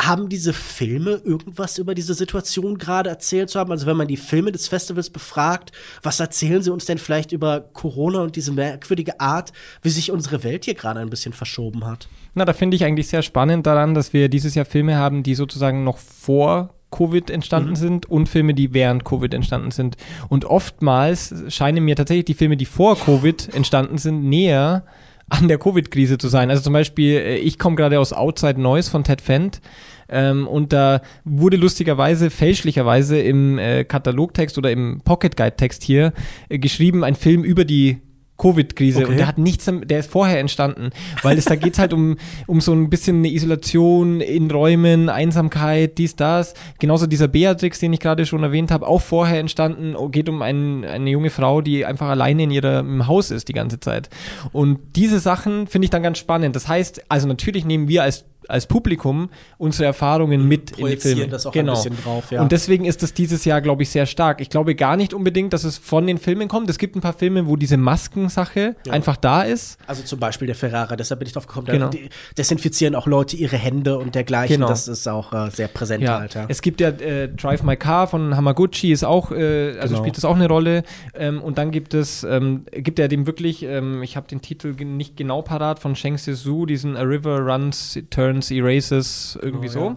[0.00, 3.72] Haben diese Filme irgendwas über diese Situation gerade erzählt zu haben?
[3.72, 7.60] Also wenn man die Filme des Festivals befragt, was erzählen sie uns denn vielleicht über
[7.60, 12.08] Corona und diese merkwürdige Art, wie sich unsere Welt hier gerade ein bisschen verschoben hat?
[12.34, 15.34] Na, da finde ich eigentlich sehr spannend daran, dass wir dieses Jahr Filme haben, die
[15.34, 17.76] sozusagen noch vor Covid entstanden mhm.
[17.76, 19.96] sind und Filme, die während Covid entstanden sind.
[20.28, 24.84] Und oftmals scheinen mir tatsächlich die Filme, die vor Covid entstanden sind, näher
[25.28, 26.50] an der Covid-Krise zu sein.
[26.50, 29.60] Also zum Beispiel, äh, ich komme gerade aus Outside Noise von Ted Fendt.
[30.08, 36.12] Ähm, und da wurde lustigerweise, fälschlicherweise im äh, Katalogtext oder im Pocket Guide Text hier
[36.48, 37.98] äh, geschrieben, ein Film über die
[38.38, 39.10] Covid-Krise okay.
[39.10, 40.90] und der hat nichts, der ist vorher entstanden,
[41.22, 45.98] weil es da geht halt um, um so ein bisschen eine Isolation in Räumen, Einsamkeit,
[45.98, 46.54] dies, das.
[46.78, 50.40] Genauso dieser Beatrix, den ich gerade schon erwähnt habe, auch vorher entstanden, oh, geht um
[50.42, 54.08] ein, eine junge Frau, die einfach alleine in ihrem Haus ist die ganze Zeit.
[54.52, 56.54] Und diese Sachen finde ich dann ganz spannend.
[56.54, 61.28] Das heißt, also natürlich nehmen wir als als Publikum unsere Erfahrungen mit in die Filme.
[61.28, 61.72] das auch genau.
[61.72, 62.40] ein bisschen drauf, ja.
[62.40, 64.40] Und deswegen ist das dieses Jahr, glaube ich, sehr stark.
[64.40, 66.70] Ich glaube gar nicht unbedingt, dass es von den Filmen kommt.
[66.70, 68.92] Es gibt ein paar Filme, wo diese Maskensache ja.
[68.92, 69.78] einfach da ist.
[69.86, 71.66] Also zum Beispiel der Ferrara, deshalb bin ich drauf gekommen.
[71.66, 71.90] Genau.
[71.90, 71.98] Da
[72.38, 74.56] desinfizieren auch Leute ihre Hände und dergleichen.
[74.56, 74.68] Genau.
[74.68, 76.20] Das ist auch äh, sehr präsent ja.
[76.20, 76.34] halt.
[76.34, 76.46] Ja.
[76.48, 79.98] Es gibt ja äh, Drive My Car von Hamaguchi, ist auch, äh, also genau.
[79.98, 80.84] spielt das auch eine Rolle.
[81.14, 84.72] Ähm, und dann gibt es, ähm, gibt er dem wirklich, ähm, ich habe den Titel
[84.84, 89.72] nicht genau parat, von Sheng Tzu, diesen A River Runs, Turns Turns, Erases, irgendwie oh,
[89.72, 89.96] so.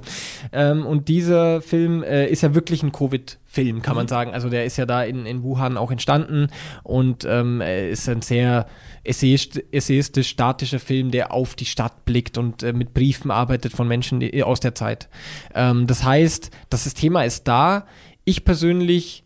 [0.52, 0.72] Ja.
[0.72, 3.98] Ähm, und dieser Film äh, ist ja wirklich ein Covid-Film, kann mhm.
[3.98, 4.34] man sagen.
[4.34, 6.48] Also der ist ja da in, in Wuhan auch entstanden
[6.84, 8.68] und ähm, ist ein sehr
[9.04, 14.22] essayistisch statischer Film, der auf die Stadt blickt und äh, mit Briefen arbeitet von Menschen
[14.44, 15.10] aus der Zeit.
[15.54, 17.86] Ähm, das heißt, das Thema ist da.
[18.26, 19.24] Ich persönlich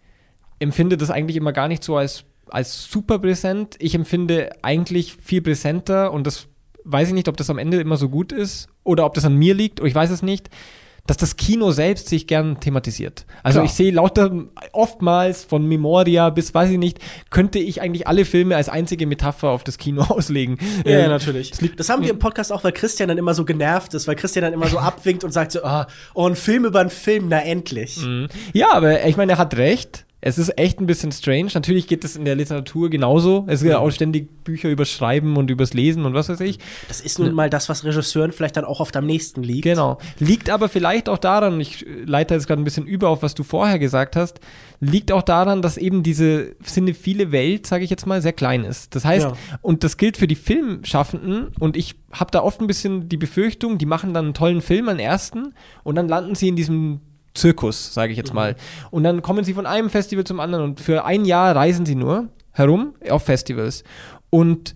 [0.59, 3.75] empfinde das eigentlich immer gar nicht so als als super präsent.
[3.79, 6.47] Ich empfinde eigentlich viel präsenter und das
[6.85, 9.35] weiß ich nicht, ob das am Ende immer so gut ist oder ob das an
[9.35, 10.49] mir liegt, ich weiß es nicht,
[11.07, 13.25] dass das Kino selbst sich gern thematisiert.
[13.43, 13.65] Also Klar.
[13.65, 14.31] ich sehe lauter,
[14.71, 19.49] oftmals von Memoria bis weiß ich nicht, könnte ich eigentlich alle Filme als einzige Metapher
[19.49, 20.57] auf das Kino auslegen.
[20.83, 21.51] Ja, ja ähm, natürlich.
[21.77, 24.43] Das haben wir im Podcast auch, weil Christian dann immer so genervt ist, weil Christian
[24.43, 25.83] dann immer so abwinkt und sagt so, oh,
[26.15, 27.97] oh ein Film über einen Film, na endlich.
[27.97, 28.27] Mhm.
[28.53, 30.04] Ja, aber ich meine, er hat recht.
[30.21, 31.49] Es ist echt ein bisschen strange.
[31.53, 33.45] Natürlich geht es in der Literatur genauso.
[33.47, 36.57] Es gibt ja auch ständig Bücher übers Schreiben und übers Lesen und was weiß ich.
[36.87, 39.63] Das ist nun mal das, was Regisseuren vielleicht dann auch oft am nächsten liegt.
[39.63, 39.99] Genau.
[40.17, 43.43] Liegt aber vielleicht auch daran, ich leite jetzt gerade ein bisschen über auf, was du
[43.43, 44.39] vorher gesagt hast,
[44.79, 48.95] liegt auch daran, dass eben diese cinephile Welt, sage ich jetzt mal, sehr klein ist.
[48.95, 49.33] Das heißt, ja.
[49.61, 53.77] und das gilt für die Filmschaffenden und ich habe da oft ein bisschen die Befürchtung,
[53.77, 57.01] die machen dann einen tollen Film, einen ersten und dann landen sie in diesem
[57.35, 58.35] Zirkus, sage ich jetzt mhm.
[58.35, 58.55] mal.
[58.91, 61.95] Und dann kommen sie von einem Festival zum anderen und für ein Jahr reisen sie
[61.95, 63.83] nur herum auf Festivals.
[64.29, 64.73] Und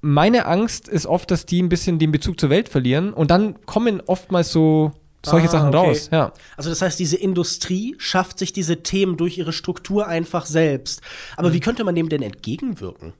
[0.00, 3.64] meine Angst ist oft, dass die ein bisschen den Bezug zur Welt verlieren und dann
[3.64, 4.92] kommen oftmals so
[5.24, 5.76] solche ah, Sachen okay.
[5.76, 6.08] raus.
[6.12, 6.32] Ja.
[6.56, 11.00] Also das heißt, diese Industrie schafft sich diese Themen durch ihre Struktur einfach selbst.
[11.36, 11.54] Aber mhm.
[11.54, 13.12] wie könnte man dem denn entgegenwirken?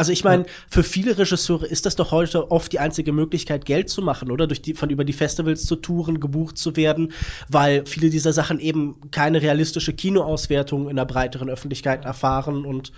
[0.00, 3.90] Also ich meine, für viele Regisseure ist das doch heute oft die einzige Möglichkeit, Geld
[3.90, 4.46] zu machen, oder?
[4.46, 7.12] Durch die, von über die Festivals zu touren, gebucht zu werden,
[7.50, 12.92] weil viele dieser Sachen eben keine realistische Kinoauswertung in der breiteren Öffentlichkeit erfahren und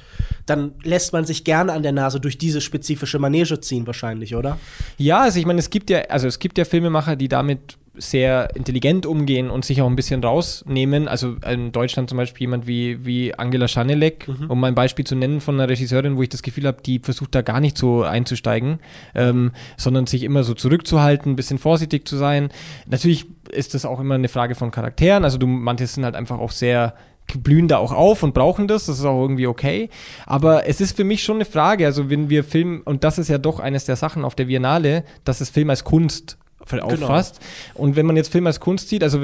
[0.47, 4.61] dann lässt man sich gerne an der Nase durch diese spezifische Manege ziehen, wahrscheinlich, oder?
[4.97, 8.55] Ja, also ich meine, es gibt ja, also es gibt ja Filmemacher, die damit sehr
[8.57, 11.09] intelligent umgehen und sich auch ein bisschen rausnehmen.
[11.09, 14.51] Also in Deutschland zum Beispiel jemand wie, wie Angela Schanelek, mhm.
[14.51, 17.01] um mal ein Beispiel zu nennen von einer Regisseurin, wo ich das Gefühl habe, die
[17.01, 18.79] versucht da gar nicht so einzusteigen,
[19.15, 22.49] ähm, sondern sich immer so zurückzuhalten, ein bisschen vorsichtig zu sein.
[22.87, 25.25] Natürlich ist das auch immer eine Frage von Charakteren.
[25.25, 26.95] Also du, manche sind halt einfach auch sehr
[27.35, 29.89] blühen da auch auf und brauchen das, das ist auch irgendwie okay.
[30.27, 33.29] Aber es ist für mich schon eine Frage, also wenn wir Film, und das ist
[33.29, 36.37] ja doch eines der Sachen auf der Biennale, dass es Film als Kunst.
[36.71, 37.41] Auffasst.
[37.41, 37.85] Genau.
[37.85, 39.21] Und wenn man jetzt Film als Kunst sieht, also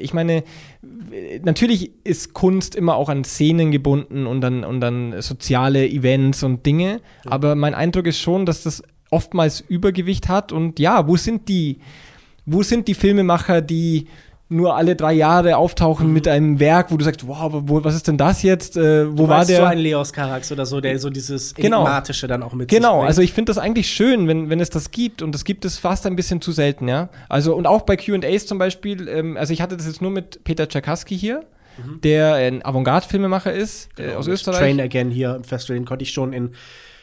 [0.00, 0.44] ich meine,
[1.42, 6.64] natürlich ist Kunst immer auch an Szenen gebunden und an, und an soziale Events und
[6.66, 7.30] Dinge, ja.
[7.30, 11.78] aber mein Eindruck ist schon, dass das oftmals Übergewicht hat und ja, wo sind die,
[12.44, 14.06] wo sind die Filmemacher, die
[14.48, 16.12] nur alle drei Jahre auftauchen mhm.
[16.12, 18.76] mit einem Werk, wo du sagst, wow, wo, was ist denn das jetzt?
[18.76, 19.56] Äh, wo du war der?
[19.56, 21.80] so ein Leos Carax oder so, der so dieses genau.
[21.80, 24.92] Enigmatische dann auch mit Genau, also ich finde das eigentlich schön, wenn, wenn es das
[24.92, 27.08] gibt und das gibt es fast ein bisschen zu selten, ja.
[27.28, 30.44] Also und auch bei Q&As zum Beispiel, ähm, also ich hatte das jetzt nur mit
[30.44, 31.42] Peter Czerkaski hier,
[31.84, 32.00] mhm.
[32.02, 34.60] der ein Avantgarde-Filmemacher ist, genau, äh, aus Österreich.
[34.60, 36.52] Train Again hier im Festival, den konnte ich schon in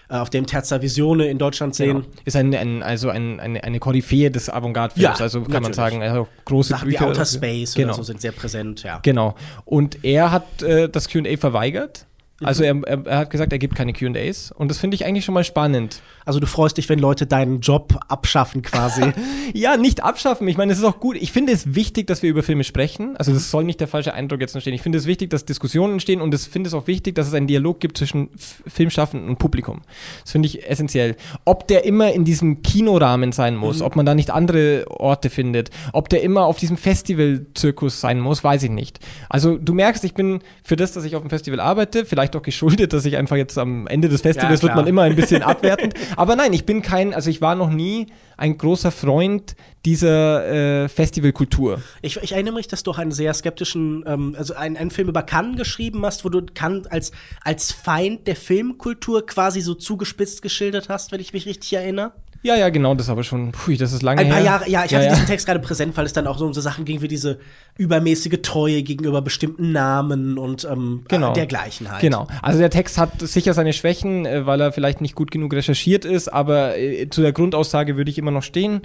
[0.09, 2.01] auf dem Terza Visione in Deutschland sehen.
[2.01, 2.15] Genau.
[2.25, 5.63] Ist ein, ein, also ein, eine, eine Koryphäe des Avantgarde-Films, ja, also kann natürlich.
[5.63, 7.01] man sagen, also große Sachen Bücher.
[7.01, 7.89] Wie Outer Space genau.
[7.89, 8.99] oder so sind sehr präsent, ja.
[9.01, 9.35] Genau.
[9.65, 12.05] Und er hat äh, das Q&A verweigert
[12.45, 15.25] also er, er, er, hat gesagt, er gibt keine QAs und das finde ich eigentlich
[15.25, 16.01] schon mal spannend.
[16.25, 19.03] Also du freust dich, wenn Leute deinen Job abschaffen quasi.
[19.53, 20.47] ja, nicht abschaffen.
[20.47, 21.17] Ich meine, es ist auch gut.
[21.17, 23.17] Ich finde es wichtig, dass wir über Filme sprechen.
[23.17, 24.73] Also das soll nicht der falsche Eindruck jetzt entstehen.
[24.73, 27.33] Ich finde es wichtig, dass Diskussionen entstehen und ich finde es auch wichtig, dass es
[27.33, 29.81] einen Dialog gibt zwischen Filmschaffenden und Publikum.
[30.21, 31.15] Das finde ich essentiell.
[31.45, 33.85] Ob der immer in diesem Kinorahmen sein muss, mhm.
[33.85, 38.43] ob man da nicht andere Orte findet, ob der immer auf diesem Festival-Zirkus sein muss,
[38.43, 38.99] weiß ich nicht.
[39.29, 42.35] Also du merkst, ich bin für das, dass ich auf dem Festival arbeite, vielleicht vielleicht
[42.35, 45.15] auch geschuldet, dass ich einfach jetzt am Ende des Festivals ja, wird man immer ein
[45.15, 45.93] bisschen abwertend.
[46.17, 50.89] Aber nein, ich bin kein, also ich war noch nie ein großer Freund dieser äh,
[50.89, 51.81] Festivalkultur.
[52.01, 55.09] Ich, ich, erinnere mich, dass du auch einen sehr skeptischen, ähm, also einen, einen Film
[55.09, 57.11] über Cannes geschrieben hast, wo du Cannes als,
[57.43, 62.13] als Feind der Filmkultur quasi so zugespitzt geschildert hast, wenn ich mich richtig erinnere.
[62.43, 64.45] Ja, ja, genau, das ist aber schon, pui, das ist lange Ein paar her.
[64.45, 66.53] Jahre, ja, ich hatte ja, diesen Text gerade präsent, weil es dann auch so um
[66.53, 67.39] so Sachen ging wie diese
[67.77, 71.31] übermäßige Treue gegenüber bestimmten Namen und ähm, genau.
[71.31, 72.01] dergleichen halt.
[72.01, 72.27] Genau.
[72.41, 76.03] Also der Text hat sicher seine Schwächen, äh, weil er vielleicht nicht gut genug recherchiert
[76.03, 78.81] ist, aber äh, zu der Grundaussage würde ich immer noch stehen.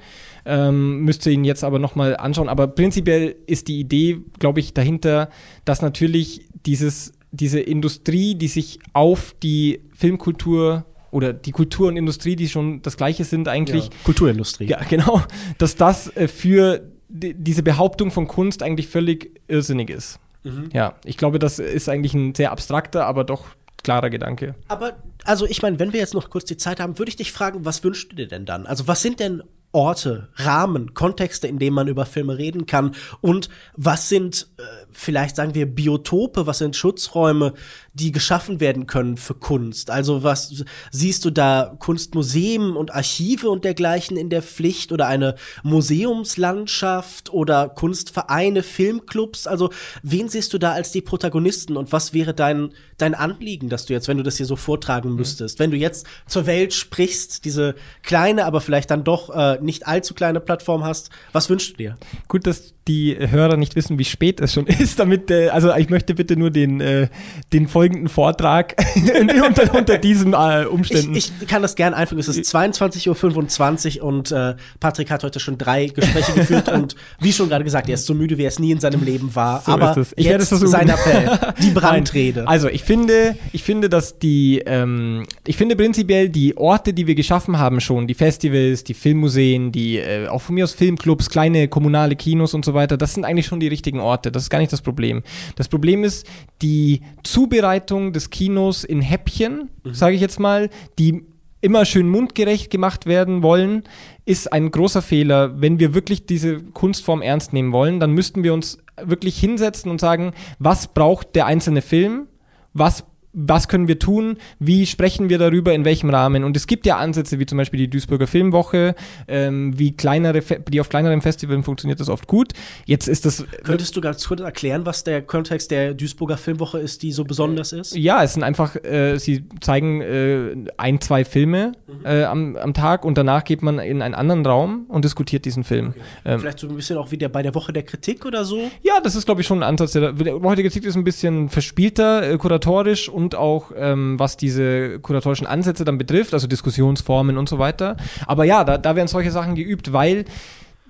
[0.46, 2.48] Ähm, müsste ihn jetzt aber nochmal anschauen.
[2.48, 5.30] Aber prinzipiell ist die Idee, glaube ich, dahinter,
[5.64, 12.36] dass natürlich dieses, diese Industrie, die sich auf die Filmkultur oder die Kultur und Industrie,
[12.36, 13.84] die schon das Gleiche sind eigentlich.
[13.84, 14.66] Ja, Kulturindustrie.
[14.66, 15.22] Ja, genau.
[15.58, 20.18] Dass das äh, für die, diese Behauptung von Kunst eigentlich völlig irrsinnig ist.
[20.44, 20.68] Mhm.
[20.72, 23.46] Ja, ich glaube, das ist eigentlich ein sehr abstrakter, aber doch
[23.82, 24.54] klarer Gedanke.
[24.68, 27.32] Aber, also ich meine, wenn wir jetzt noch kurz die Zeit haben, würde ich dich
[27.32, 28.66] fragen, was wünschst du dir denn dann?
[28.66, 33.48] Also was sind denn Orte, Rahmen, Kontexte, in denen man über Filme reden kann und
[33.76, 34.62] was sind äh,
[34.98, 37.54] vielleicht sagen wir Biotope, was sind Schutzräume,
[37.94, 39.90] die geschaffen werden können für Kunst?
[39.90, 45.36] Also was siehst du da Kunstmuseen und Archive und dergleichen in der Pflicht oder eine
[45.62, 49.46] Museumslandschaft oder Kunstvereine, Filmclubs?
[49.46, 49.70] Also
[50.02, 53.92] wen siehst du da als die Protagonisten und was wäre dein dein Anliegen, dass du
[53.92, 55.16] jetzt, wenn du das hier so vortragen mhm.
[55.16, 59.86] müsstest, wenn du jetzt zur Welt sprichst, diese kleine, aber vielleicht dann doch äh, nicht
[59.86, 61.96] allzu kleine Plattform hast, was wünschst du dir?
[62.28, 65.90] Gut, dass die Hörer nicht wissen, wie spät es schon ist, damit, äh, also ich
[65.90, 67.08] möchte bitte nur den, äh,
[67.52, 68.74] den folgenden Vortrag
[69.46, 71.14] unter, unter diesen äh, Umständen.
[71.14, 72.20] Ich, ich, kann das gerne einfügen.
[72.20, 77.32] Es ist 22.25 Uhr und äh, Patrick hat heute schon drei Gespräche geführt und wie
[77.32, 79.60] schon gerade gesagt, er ist so müde, wie er es nie in seinem Leben war.
[79.60, 82.48] So aber ich jetzt werde sein Appell, die Brandrede.
[82.48, 87.14] Also ich finde, ich finde, dass die, ähm, ich finde prinzipiell die Orte, die wir
[87.14, 91.68] geschaffen haben schon, die Festivals, die Filmmuseen, die äh, auch von mir aus Filmclubs, kleine
[91.68, 94.30] kommunale Kinos und so weiter, das sind eigentlich schon die richtigen Orte.
[94.30, 95.22] Das ist gar nicht das Problem.
[95.56, 96.26] Das Problem ist
[96.62, 99.94] die Zubereitung des Kinos in Häppchen, mhm.
[99.94, 101.24] sage ich jetzt mal, die
[101.60, 103.82] immer schön mundgerecht gemacht werden wollen,
[104.24, 105.60] ist ein großer Fehler.
[105.60, 110.00] Wenn wir wirklich diese Kunstform ernst nehmen wollen, dann müssten wir uns wirklich hinsetzen und
[110.00, 112.28] sagen, was braucht der einzelne Film?
[112.74, 116.44] Was was können wir tun, wie sprechen wir darüber, in welchem Rahmen.
[116.44, 118.94] Und es gibt ja Ansätze, wie zum Beispiel die Duisburger Filmwoche,
[119.26, 122.52] ähm, wie kleinere, die auf kleineren Festivals funktioniert das oft gut.
[122.86, 123.44] Jetzt ist das.
[123.64, 127.72] Könntest du ganz kurz erklären, was der Kontext der Duisburger Filmwoche ist, die so besonders
[127.72, 127.96] ist?
[127.96, 132.06] Ja, es sind einfach, äh, sie zeigen äh, ein, zwei Filme mhm.
[132.06, 135.64] äh, am, am Tag und danach geht man in einen anderen Raum und diskutiert diesen
[135.64, 135.88] Film.
[135.88, 136.00] Okay.
[136.24, 138.70] Ähm, Vielleicht so ein bisschen auch wie der bei der Woche der Kritik oder so?
[138.82, 139.92] Ja, das ist, glaube ich, schon ein Ansatz.
[139.92, 144.36] Der, der Woche der Kritik ist ein bisschen verspielter, äh, kuratorisch und auch ähm, was
[144.36, 147.96] diese kuratorischen Ansätze dann betrifft, also Diskussionsformen und so weiter.
[148.26, 150.24] Aber ja, da, da werden solche Sachen geübt, weil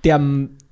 [0.03, 0.21] der,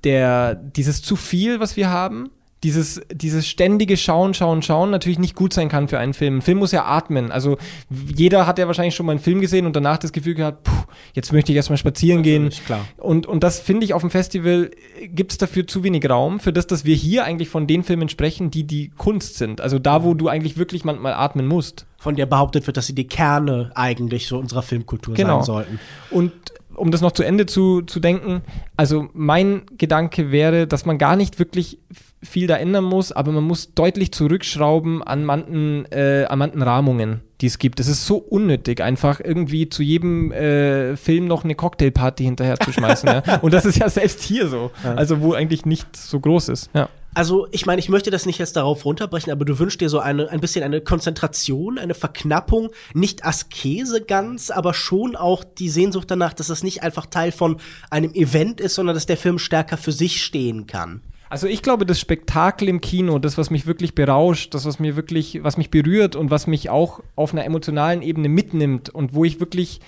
[0.04, 2.30] der, dieses zu viel, was wir haben,
[2.64, 6.38] dieses, dieses ständige Schauen, Schauen, Schauen natürlich nicht gut sein kann für einen Film.
[6.38, 7.30] Ein Film muss ja atmen.
[7.30, 7.56] Also
[7.88, 10.72] jeder hat ja wahrscheinlich schon mal einen Film gesehen und danach das Gefühl gehabt, puh,
[11.14, 12.50] jetzt möchte ich erstmal spazieren gehen.
[12.66, 12.84] Klar.
[12.96, 14.70] Und, und das finde ich auf dem Festival
[15.02, 18.08] gibt es dafür zu wenig Raum, für das, dass wir hier eigentlich von den Filmen
[18.08, 19.60] sprechen, die die Kunst sind.
[19.60, 21.86] Also da, wo du eigentlich wirklich manchmal atmen musst.
[22.00, 25.38] Von der behauptet wird, dass sie die Kerne eigentlich so unserer Filmkultur genau.
[25.38, 25.80] sein sollten.
[26.10, 26.32] Und
[26.78, 28.42] um das noch zu Ende zu, zu denken,
[28.76, 31.78] also mein Gedanke wäre, dass man gar nicht wirklich
[32.22, 37.20] viel da ändern muss, aber man muss deutlich zurückschrauben an manchen, äh, an manchen Rahmungen,
[37.40, 37.78] die es gibt.
[37.80, 42.72] Es ist so unnötig, einfach irgendwie zu jedem äh, Film noch eine Cocktailparty hinterher zu
[42.72, 43.08] schmeißen.
[43.08, 43.38] ja?
[43.42, 44.70] Und das ist ja selbst hier so.
[44.82, 44.94] Ja.
[44.94, 46.70] Also wo eigentlich nicht so groß ist.
[46.74, 46.88] Ja.
[47.14, 49.98] Also, ich meine, ich möchte das nicht jetzt darauf runterbrechen, aber du wünschst dir so
[49.98, 56.10] eine, ein bisschen eine Konzentration, eine Verknappung, nicht Askese ganz, aber schon auch die Sehnsucht
[56.10, 57.56] danach, dass das nicht einfach Teil von
[57.90, 61.02] einem Event ist, sondern dass der Film stärker für sich stehen kann.
[61.30, 64.96] Also ich glaube, das Spektakel im Kino, das, was mich wirklich berauscht, das, was mir
[64.96, 69.24] wirklich, was mich berührt und was mich auch auf einer emotionalen Ebene mitnimmt und wo
[69.24, 69.80] ich wirklich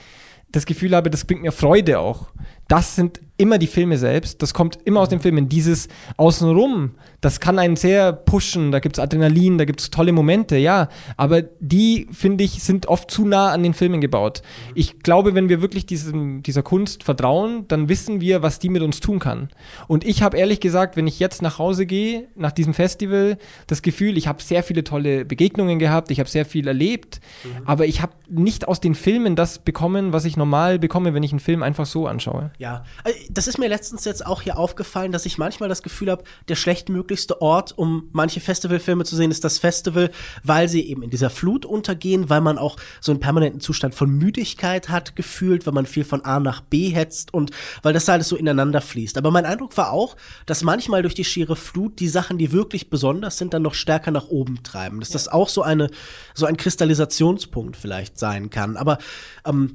[0.53, 2.29] das Gefühl habe, das bringt mir Freude auch.
[2.69, 4.43] Das sind immer die Filme selbst.
[4.43, 5.49] Das kommt immer aus den Filmen.
[5.49, 5.89] Dieses
[6.19, 8.71] Außenrum, das kann einen sehr pushen.
[8.71, 10.89] Da gibt es Adrenalin, da gibt es tolle Momente, ja.
[11.17, 14.43] Aber die, finde ich, sind oft zu nah an den Filmen gebaut.
[14.75, 18.83] Ich glaube, wenn wir wirklich diesem, dieser Kunst vertrauen, dann wissen wir, was die mit
[18.83, 19.49] uns tun kann.
[19.89, 23.81] Und ich habe ehrlich gesagt, wenn ich jetzt nach Hause gehe, nach diesem Festival, das
[23.83, 27.67] Gefühl, ich habe sehr viele tolle Begegnungen gehabt, ich habe sehr viel erlebt, mhm.
[27.67, 31.33] aber ich habe nicht aus den Filmen das bekommen, was ich normal bekomme, wenn ich
[31.33, 32.51] einen Film einfach so anschaue.
[32.59, 36.11] Ja, äh, das ist mir letztens jetzt auch hier aufgefallen, dass ich manchmal das Gefühl
[36.11, 40.11] habe, der schlechtmöglichste Ort, um manche Festivalfilme zu sehen, ist das Festival,
[40.43, 44.11] weil sie eben in dieser Flut untergehen, weil man auch so einen permanenten Zustand von
[44.11, 47.51] Müdigkeit hat gefühlt, weil man viel von A nach B hetzt und
[47.83, 49.19] weil das alles so ineinander fließt.
[49.19, 50.17] Aber mein Eindruck war auch,
[50.47, 54.11] dass manchmal durch die schiere Flut die Sachen, die wirklich besonders sind, dann noch stärker
[54.11, 55.01] nach oben treiben.
[55.01, 55.15] Dass ja.
[55.15, 55.91] das auch so eine
[56.35, 58.77] so ein Kristallisationspunkt vielleicht sein kann.
[58.77, 58.99] Aber
[59.45, 59.75] ähm,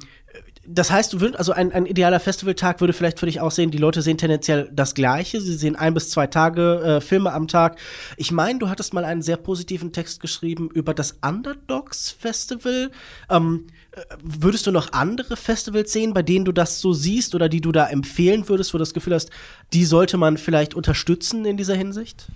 [0.68, 3.78] das heißt, du würdest, also ein, ein idealer Festivaltag würde vielleicht für dich aussehen, die
[3.78, 7.78] Leute sehen tendenziell das Gleiche, sie sehen ein bis zwei Tage äh, Filme am Tag.
[8.18, 12.92] Ich meine, du hattest mal einen sehr positiven Text geschrieben über das Underdogs Festival.
[13.30, 17.50] Ähm, äh, würdest du noch andere Festivals sehen, bei denen du das so siehst oder
[17.50, 19.30] die du da empfehlen würdest, wo du das Gefühl hast,
[19.74, 22.28] die sollte man vielleicht unterstützen in dieser Hinsicht?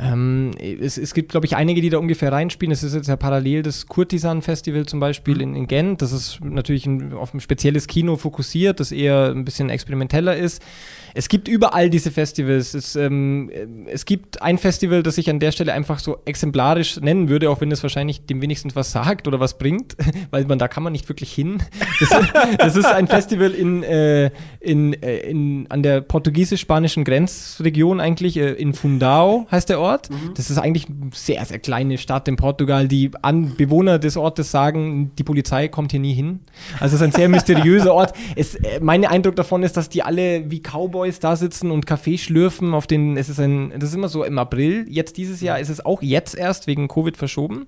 [0.00, 2.72] Ähm, es, es, gibt, glaube ich, einige, die da ungefähr reinspielen.
[2.72, 5.40] Es ist jetzt ja parallel das Kurtisan Festival zum Beispiel mhm.
[5.40, 6.02] in, in, Gent.
[6.02, 10.62] Das ist natürlich ein, auf ein spezielles Kino fokussiert, das eher ein bisschen experimenteller ist.
[11.14, 12.74] Es gibt überall diese Festivals.
[12.74, 13.50] Es, ähm,
[13.86, 17.60] es gibt ein Festival, das ich an der Stelle einfach so exemplarisch nennen würde, auch
[17.60, 19.96] wenn es wahrscheinlich dem wenigstens was sagt oder was bringt,
[20.30, 21.60] weil man da kann man nicht wirklich hin.
[21.98, 22.10] Das,
[22.58, 24.30] das ist ein Festival in, äh,
[24.60, 29.87] in, äh, in, an der portugiesisch-spanischen Grenzregion eigentlich, äh, in Fundao heißt der Ort.
[29.88, 30.10] Ort.
[30.10, 30.34] Mhm.
[30.34, 32.88] Das ist eigentlich eine sehr, sehr kleine Stadt in Portugal.
[32.88, 36.40] Die An Bewohner des Ortes sagen, die Polizei kommt hier nie hin.
[36.80, 38.12] Also es ist ein sehr mysteriöser Ort.
[38.36, 42.18] Es, äh, mein Eindruck davon ist, dass die alle wie Cowboys da sitzen und Kaffee
[42.18, 42.74] schlürfen.
[42.74, 44.86] Auf den, es ist ein, das ist immer so im April.
[44.88, 47.66] Jetzt dieses Jahr ist es auch jetzt erst wegen Covid verschoben.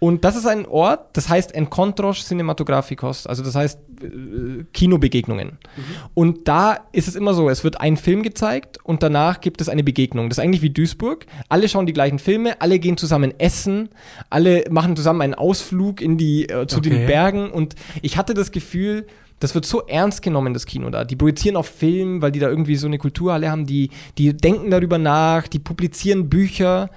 [0.00, 5.58] Und das ist ein Ort, das heißt Encontros Cinematographicos, also das heißt äh, Kinobegegnungen.
[5.76, 5.82] Mhm.
[6.12, 9.68] Und da ist es immer so, es wird ein Film gezeigt und danach gibt es
[9.68, 10.28] eine Begegnung.
[10.28, 11.26] Das ist eigentlich wie Duisburg.
[11.48, 13.88] Alle schauen die gleichen Filme, alle gehen zusammen essen,
[14.30, 16.90] alle machen zusammen einen Ausflug in die, äh, zu okay.
[16.90, 19.06] den Bergen und ich hatte das Gefühl,
[19.40, 21.04] das wird so ernst genommen, das Kino da.
[21.04, 24.70] Die projizieren auf Film, weil die da irgendwie so eine Kulturhalle haben, die, die denken
[24.70, 26.90] darüber nach, die publizieren Bücher.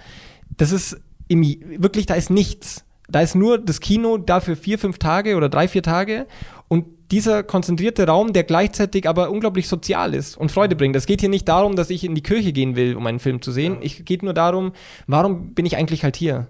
[0.55, 1.41] Das ist im,
[1.77, 2.85] wirklich, da ist nichts.
[3.09, 6.27] Da ist nur das Kino dafür vier, fünf Tage oder drei, vier Tage
[6.67, 10.95] und dieser konzentrierte Raum, der gleichzeitig aber unglaublich sozial ist und Freude bringt.
[10.95, 13.41] Es geht hier nicht darum, dass ich in die Kirche gehen will, um einen Film
[13.41, 13.77] zu sehen.
[13.81, 14.73] Es geht nur darum,
[15.07, 16.47] warum bin ich eigentlich halt hier?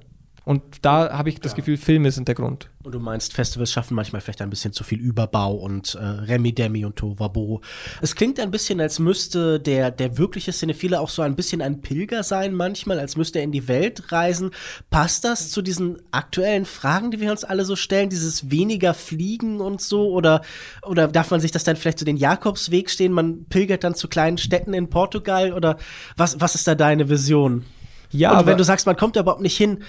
[0.48, 1.56] Und da habe ich das ja.
[1.58, 2.70] Gefühl, Filme sind der Grund.
[2.82, 6.54] Und du meinst, Festivals schaffen manchmal vielleicht ein bisschen zu viel Überbau und äh, Remi
[6.54, 7.60] Demi und Tovabo.
[8.02, 11.82] Es klingt ein bisschen, als müsste der, der wirkliche Cinephile auch so ein bisschen ein
[11.82, 14.52] Pilger sein manchmal, als müsste er in die Welt reisen.
[14.90, 19.60] Passt das zu diesen aktuellen Fragen, die wir uns alle so stellen, dieses weniger Fliegen
[19.60, 20.14] und so?
[20.14, 20.44] Oder,
[20.82, 23.12] oder darf man sich das dann vielleicht zu den Jakobsweg stehen?
[23.12, 25.52] Man pilgert dann zu kleinen Städten in Portugal?
[25.52, 25.76] Oder
[26.16, 27.66] was, was ist da deine Vision?
[28.12, 29.84] Ja, und wenn du sagst, man kommt da überhaupt nicht hin,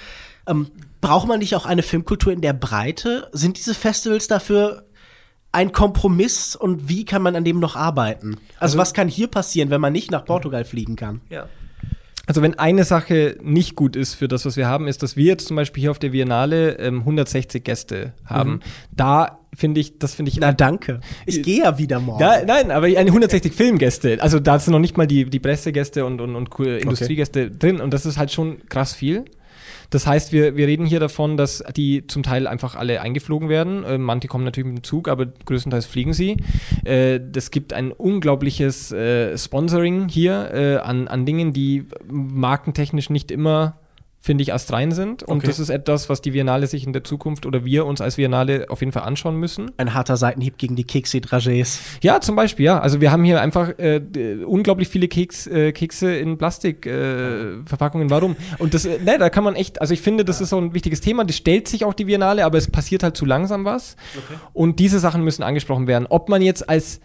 [0.48, 0.68] ähm,
[1.00, 3.28] braucht man nicht auch eine Filmkultur in der Breite?
[3.32, 4.84] Sind diese Festivals dafür
[5.52, 8.36] ein Kompromiss und wie kann man an dem noch arbeiten?
[8.54, 11.20] Also, also was kann hier passieren, wenn man nicht nach Portugal fliegen kann?
[11.30, 11.48] Ja.
[12.26, 15.24] Also wenn eine Sache nicht gut ist für das, was wir haben, ist, dass wir
[15.24, 18.50] jetzt zum Beispiel hier auf der Biennale ähm, 160 Gäste haben.
[18.50, 18.60] Mhm.
[18.94, 20.38] Da finde ich, das finde ich.
[20.38, 21.00] Na danke.
[21.24, 22.20] Ich gehe ja wieder morgen.
[22.20, 24.18] Da, nein, aber eine 160 Filmgäste.
[24.20, 27.56] Also da sind noch nicht mal die, die Pressegäste und, und, und Industriegäste okay.
[27.58, 29.24] drin und das ist halt schon krass viel.
[29.90, 33.84] Das heißt, wir, wir reden hier davon, dass die zum Teil einfach alle eingeflogen werden.
[33.84, 36.36] Äh, manche kommen natürlich mit dem Zug, aber größtenteils fliegen sie.
[36.84, 37.20] Äh,
[37.50, 43.78] gibt ein unglaubliches äh, Sponsoring hier äh, an, an Dingen, die markentechnisch nicht immer
[44.20, 45.22] finde ich, astrein sind.
[45.22, 45.46] Und okay.
[45.46, 48.66] das ist etwas, was die Biennale sich in der Zukunft oder wir uns als Biennale
[48.68, 49.70] auf jeden Fall anschauen müssen.
[49.76, 51.78] Ein harter Seitenhieb gegen die Kekse-Dragés.
[52.02, 52.80] Ja, zum Beispiel, ja.
[52.80, 54.00] Also wir haben hier einfach äh,
[54.44, 58.08] unglaublich viele Keks, äh, Kekse in Plastikverpackungen.
[58.08, 58.36] Äh, Warum?
[58.58, 60.44] Und das, äh, ne, da kann man echt, also ich finde, das ja.
[60.44, 61.24] ist so ein wichtiges Thema.
[61.24, 63.96] Das stellt sich auch die Biennale, aber es passiert halt zu langsam was.
[64.16, 64.38] Okay.
[64.52, 66.06] Und diese Sachen müssen angesprochen werden.
[66.08, 67.00] Ob man jetzt als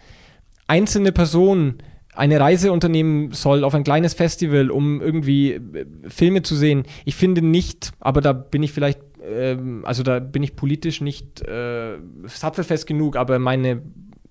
[0.66, 1.78] einzelne Person
[2.14, 6.84] eine Reise unternehmen soll auf ein kleines Festival, um irgendwie äh, Filme zu sehen.
[7.04, 11.42] Ich finde nicht, aber da bin ich vielleicht, ähm, also da bin ich politisch nicht
[11.42, 13.82] äh, sattelfest genug, aber meine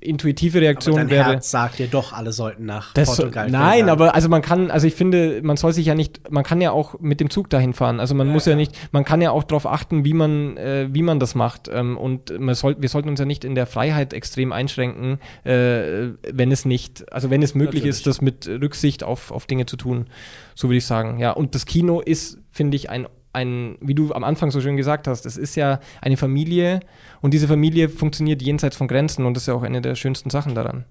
[0.03, 1.31] intuitive Reaktion aber dein wäre.
[1.31, 3.49] Herz sagt dir doch, alle sollten nach Das, Portugal.
[3.49, 3.89] nein, fliegen.
[3.89, 6.71] aber also man kann, also ich finde, man soll sich ja nicht, man kann ja
[6.71, 7.99] auch mit dem Zug dahin fahren.
[7.99, 11.01] Also man muss ja, nicht, man kann ja auch darauf achten, wie man, äh, wie
[11.01, 11.69] man das macht.
[11.71, 16.09] Ähm, und man soll, wir sollten uns ja nicht in der Freiheit extrem einschränken, äh,
[16.31, 17.97] wenn es nicht, also wenn es möglich Natürlich.
[17.97, 20.07] ist, das mit Rücksicht auf, auf Dinge zu tun.
[20.55, 21.19] So würde ich sagen.
[21.19, 24.77] Ja, und das Kino ist, finde ich, ein ein, wie du am Anfang so schön
[24.77, 26.79] gesagt hast, es ist ja eine Familie
[27.21, 30.29] und diese Familie funktioniert jenseits von Grenzen und das ist ja auch eine der schönsten
[30.29, 30.85] Sachen daran.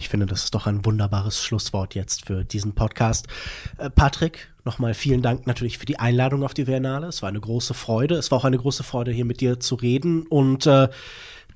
[0.00, 3.28] Ich finde, das ist doch ein wunderbares Schlusswort jetzt für diesen Podcast.
[3.76, 7.08] Äh, Patrick, nochmal vielen Dank natürlich für die Einladung auf die Biennale.
[7.08, 8.14] Es war eine große Freude.
[8.14, 10.26] Es war auch eine große Freude, hier mit dir zu reden.
[10.26, 10.88] Und äh,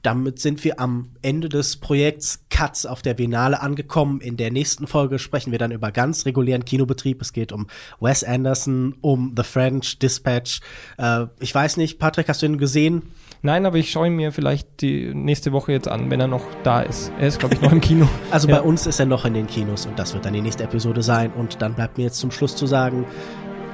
[0.04, 4.20] damit sind wir am Ende des Projekts Cuts auf der Biennale angekommen.
[4.20, 7.20] In der nächsten Folge sprechen wir dann über ganz regulären Kinobetrieb.
[7.22, 7.66] Es geht um
[8.00, 10.60] Wes Anderson, um The French Dispatch.
[10.98, 13.02] Äh, ich weiß nicht, Patrick, hast du ihn gesehen?
[13.42, 16.44] Nein, aber ich schaue ihn mir vielleicht die nächste Woche jetzt an, wenn er noch
[16.62, 17.10] da ist.
[17.18, 18.08] Er ist, glaube ich, noch im Kino.
[18.30, 18.56] Also Ja.
[18.56, 21.02] bei uns ist er noch in den Kinos und das wird dann die nächste Episode
[21.02, 21.32] sein.
[21.32, 23.06] Und dann bleibt mir jetzt zum Schluss zu sagen,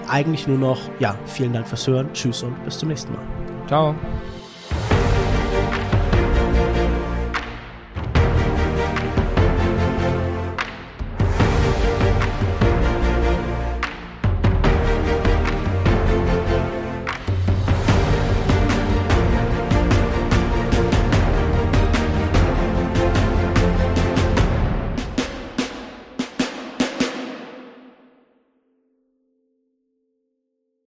[0.09, 3.23] eigentlich nur noch, ja, vielen Dank fürs Hören, tschüss und bis zum nächsten Mal.
[3.67, 3.95] Ciao.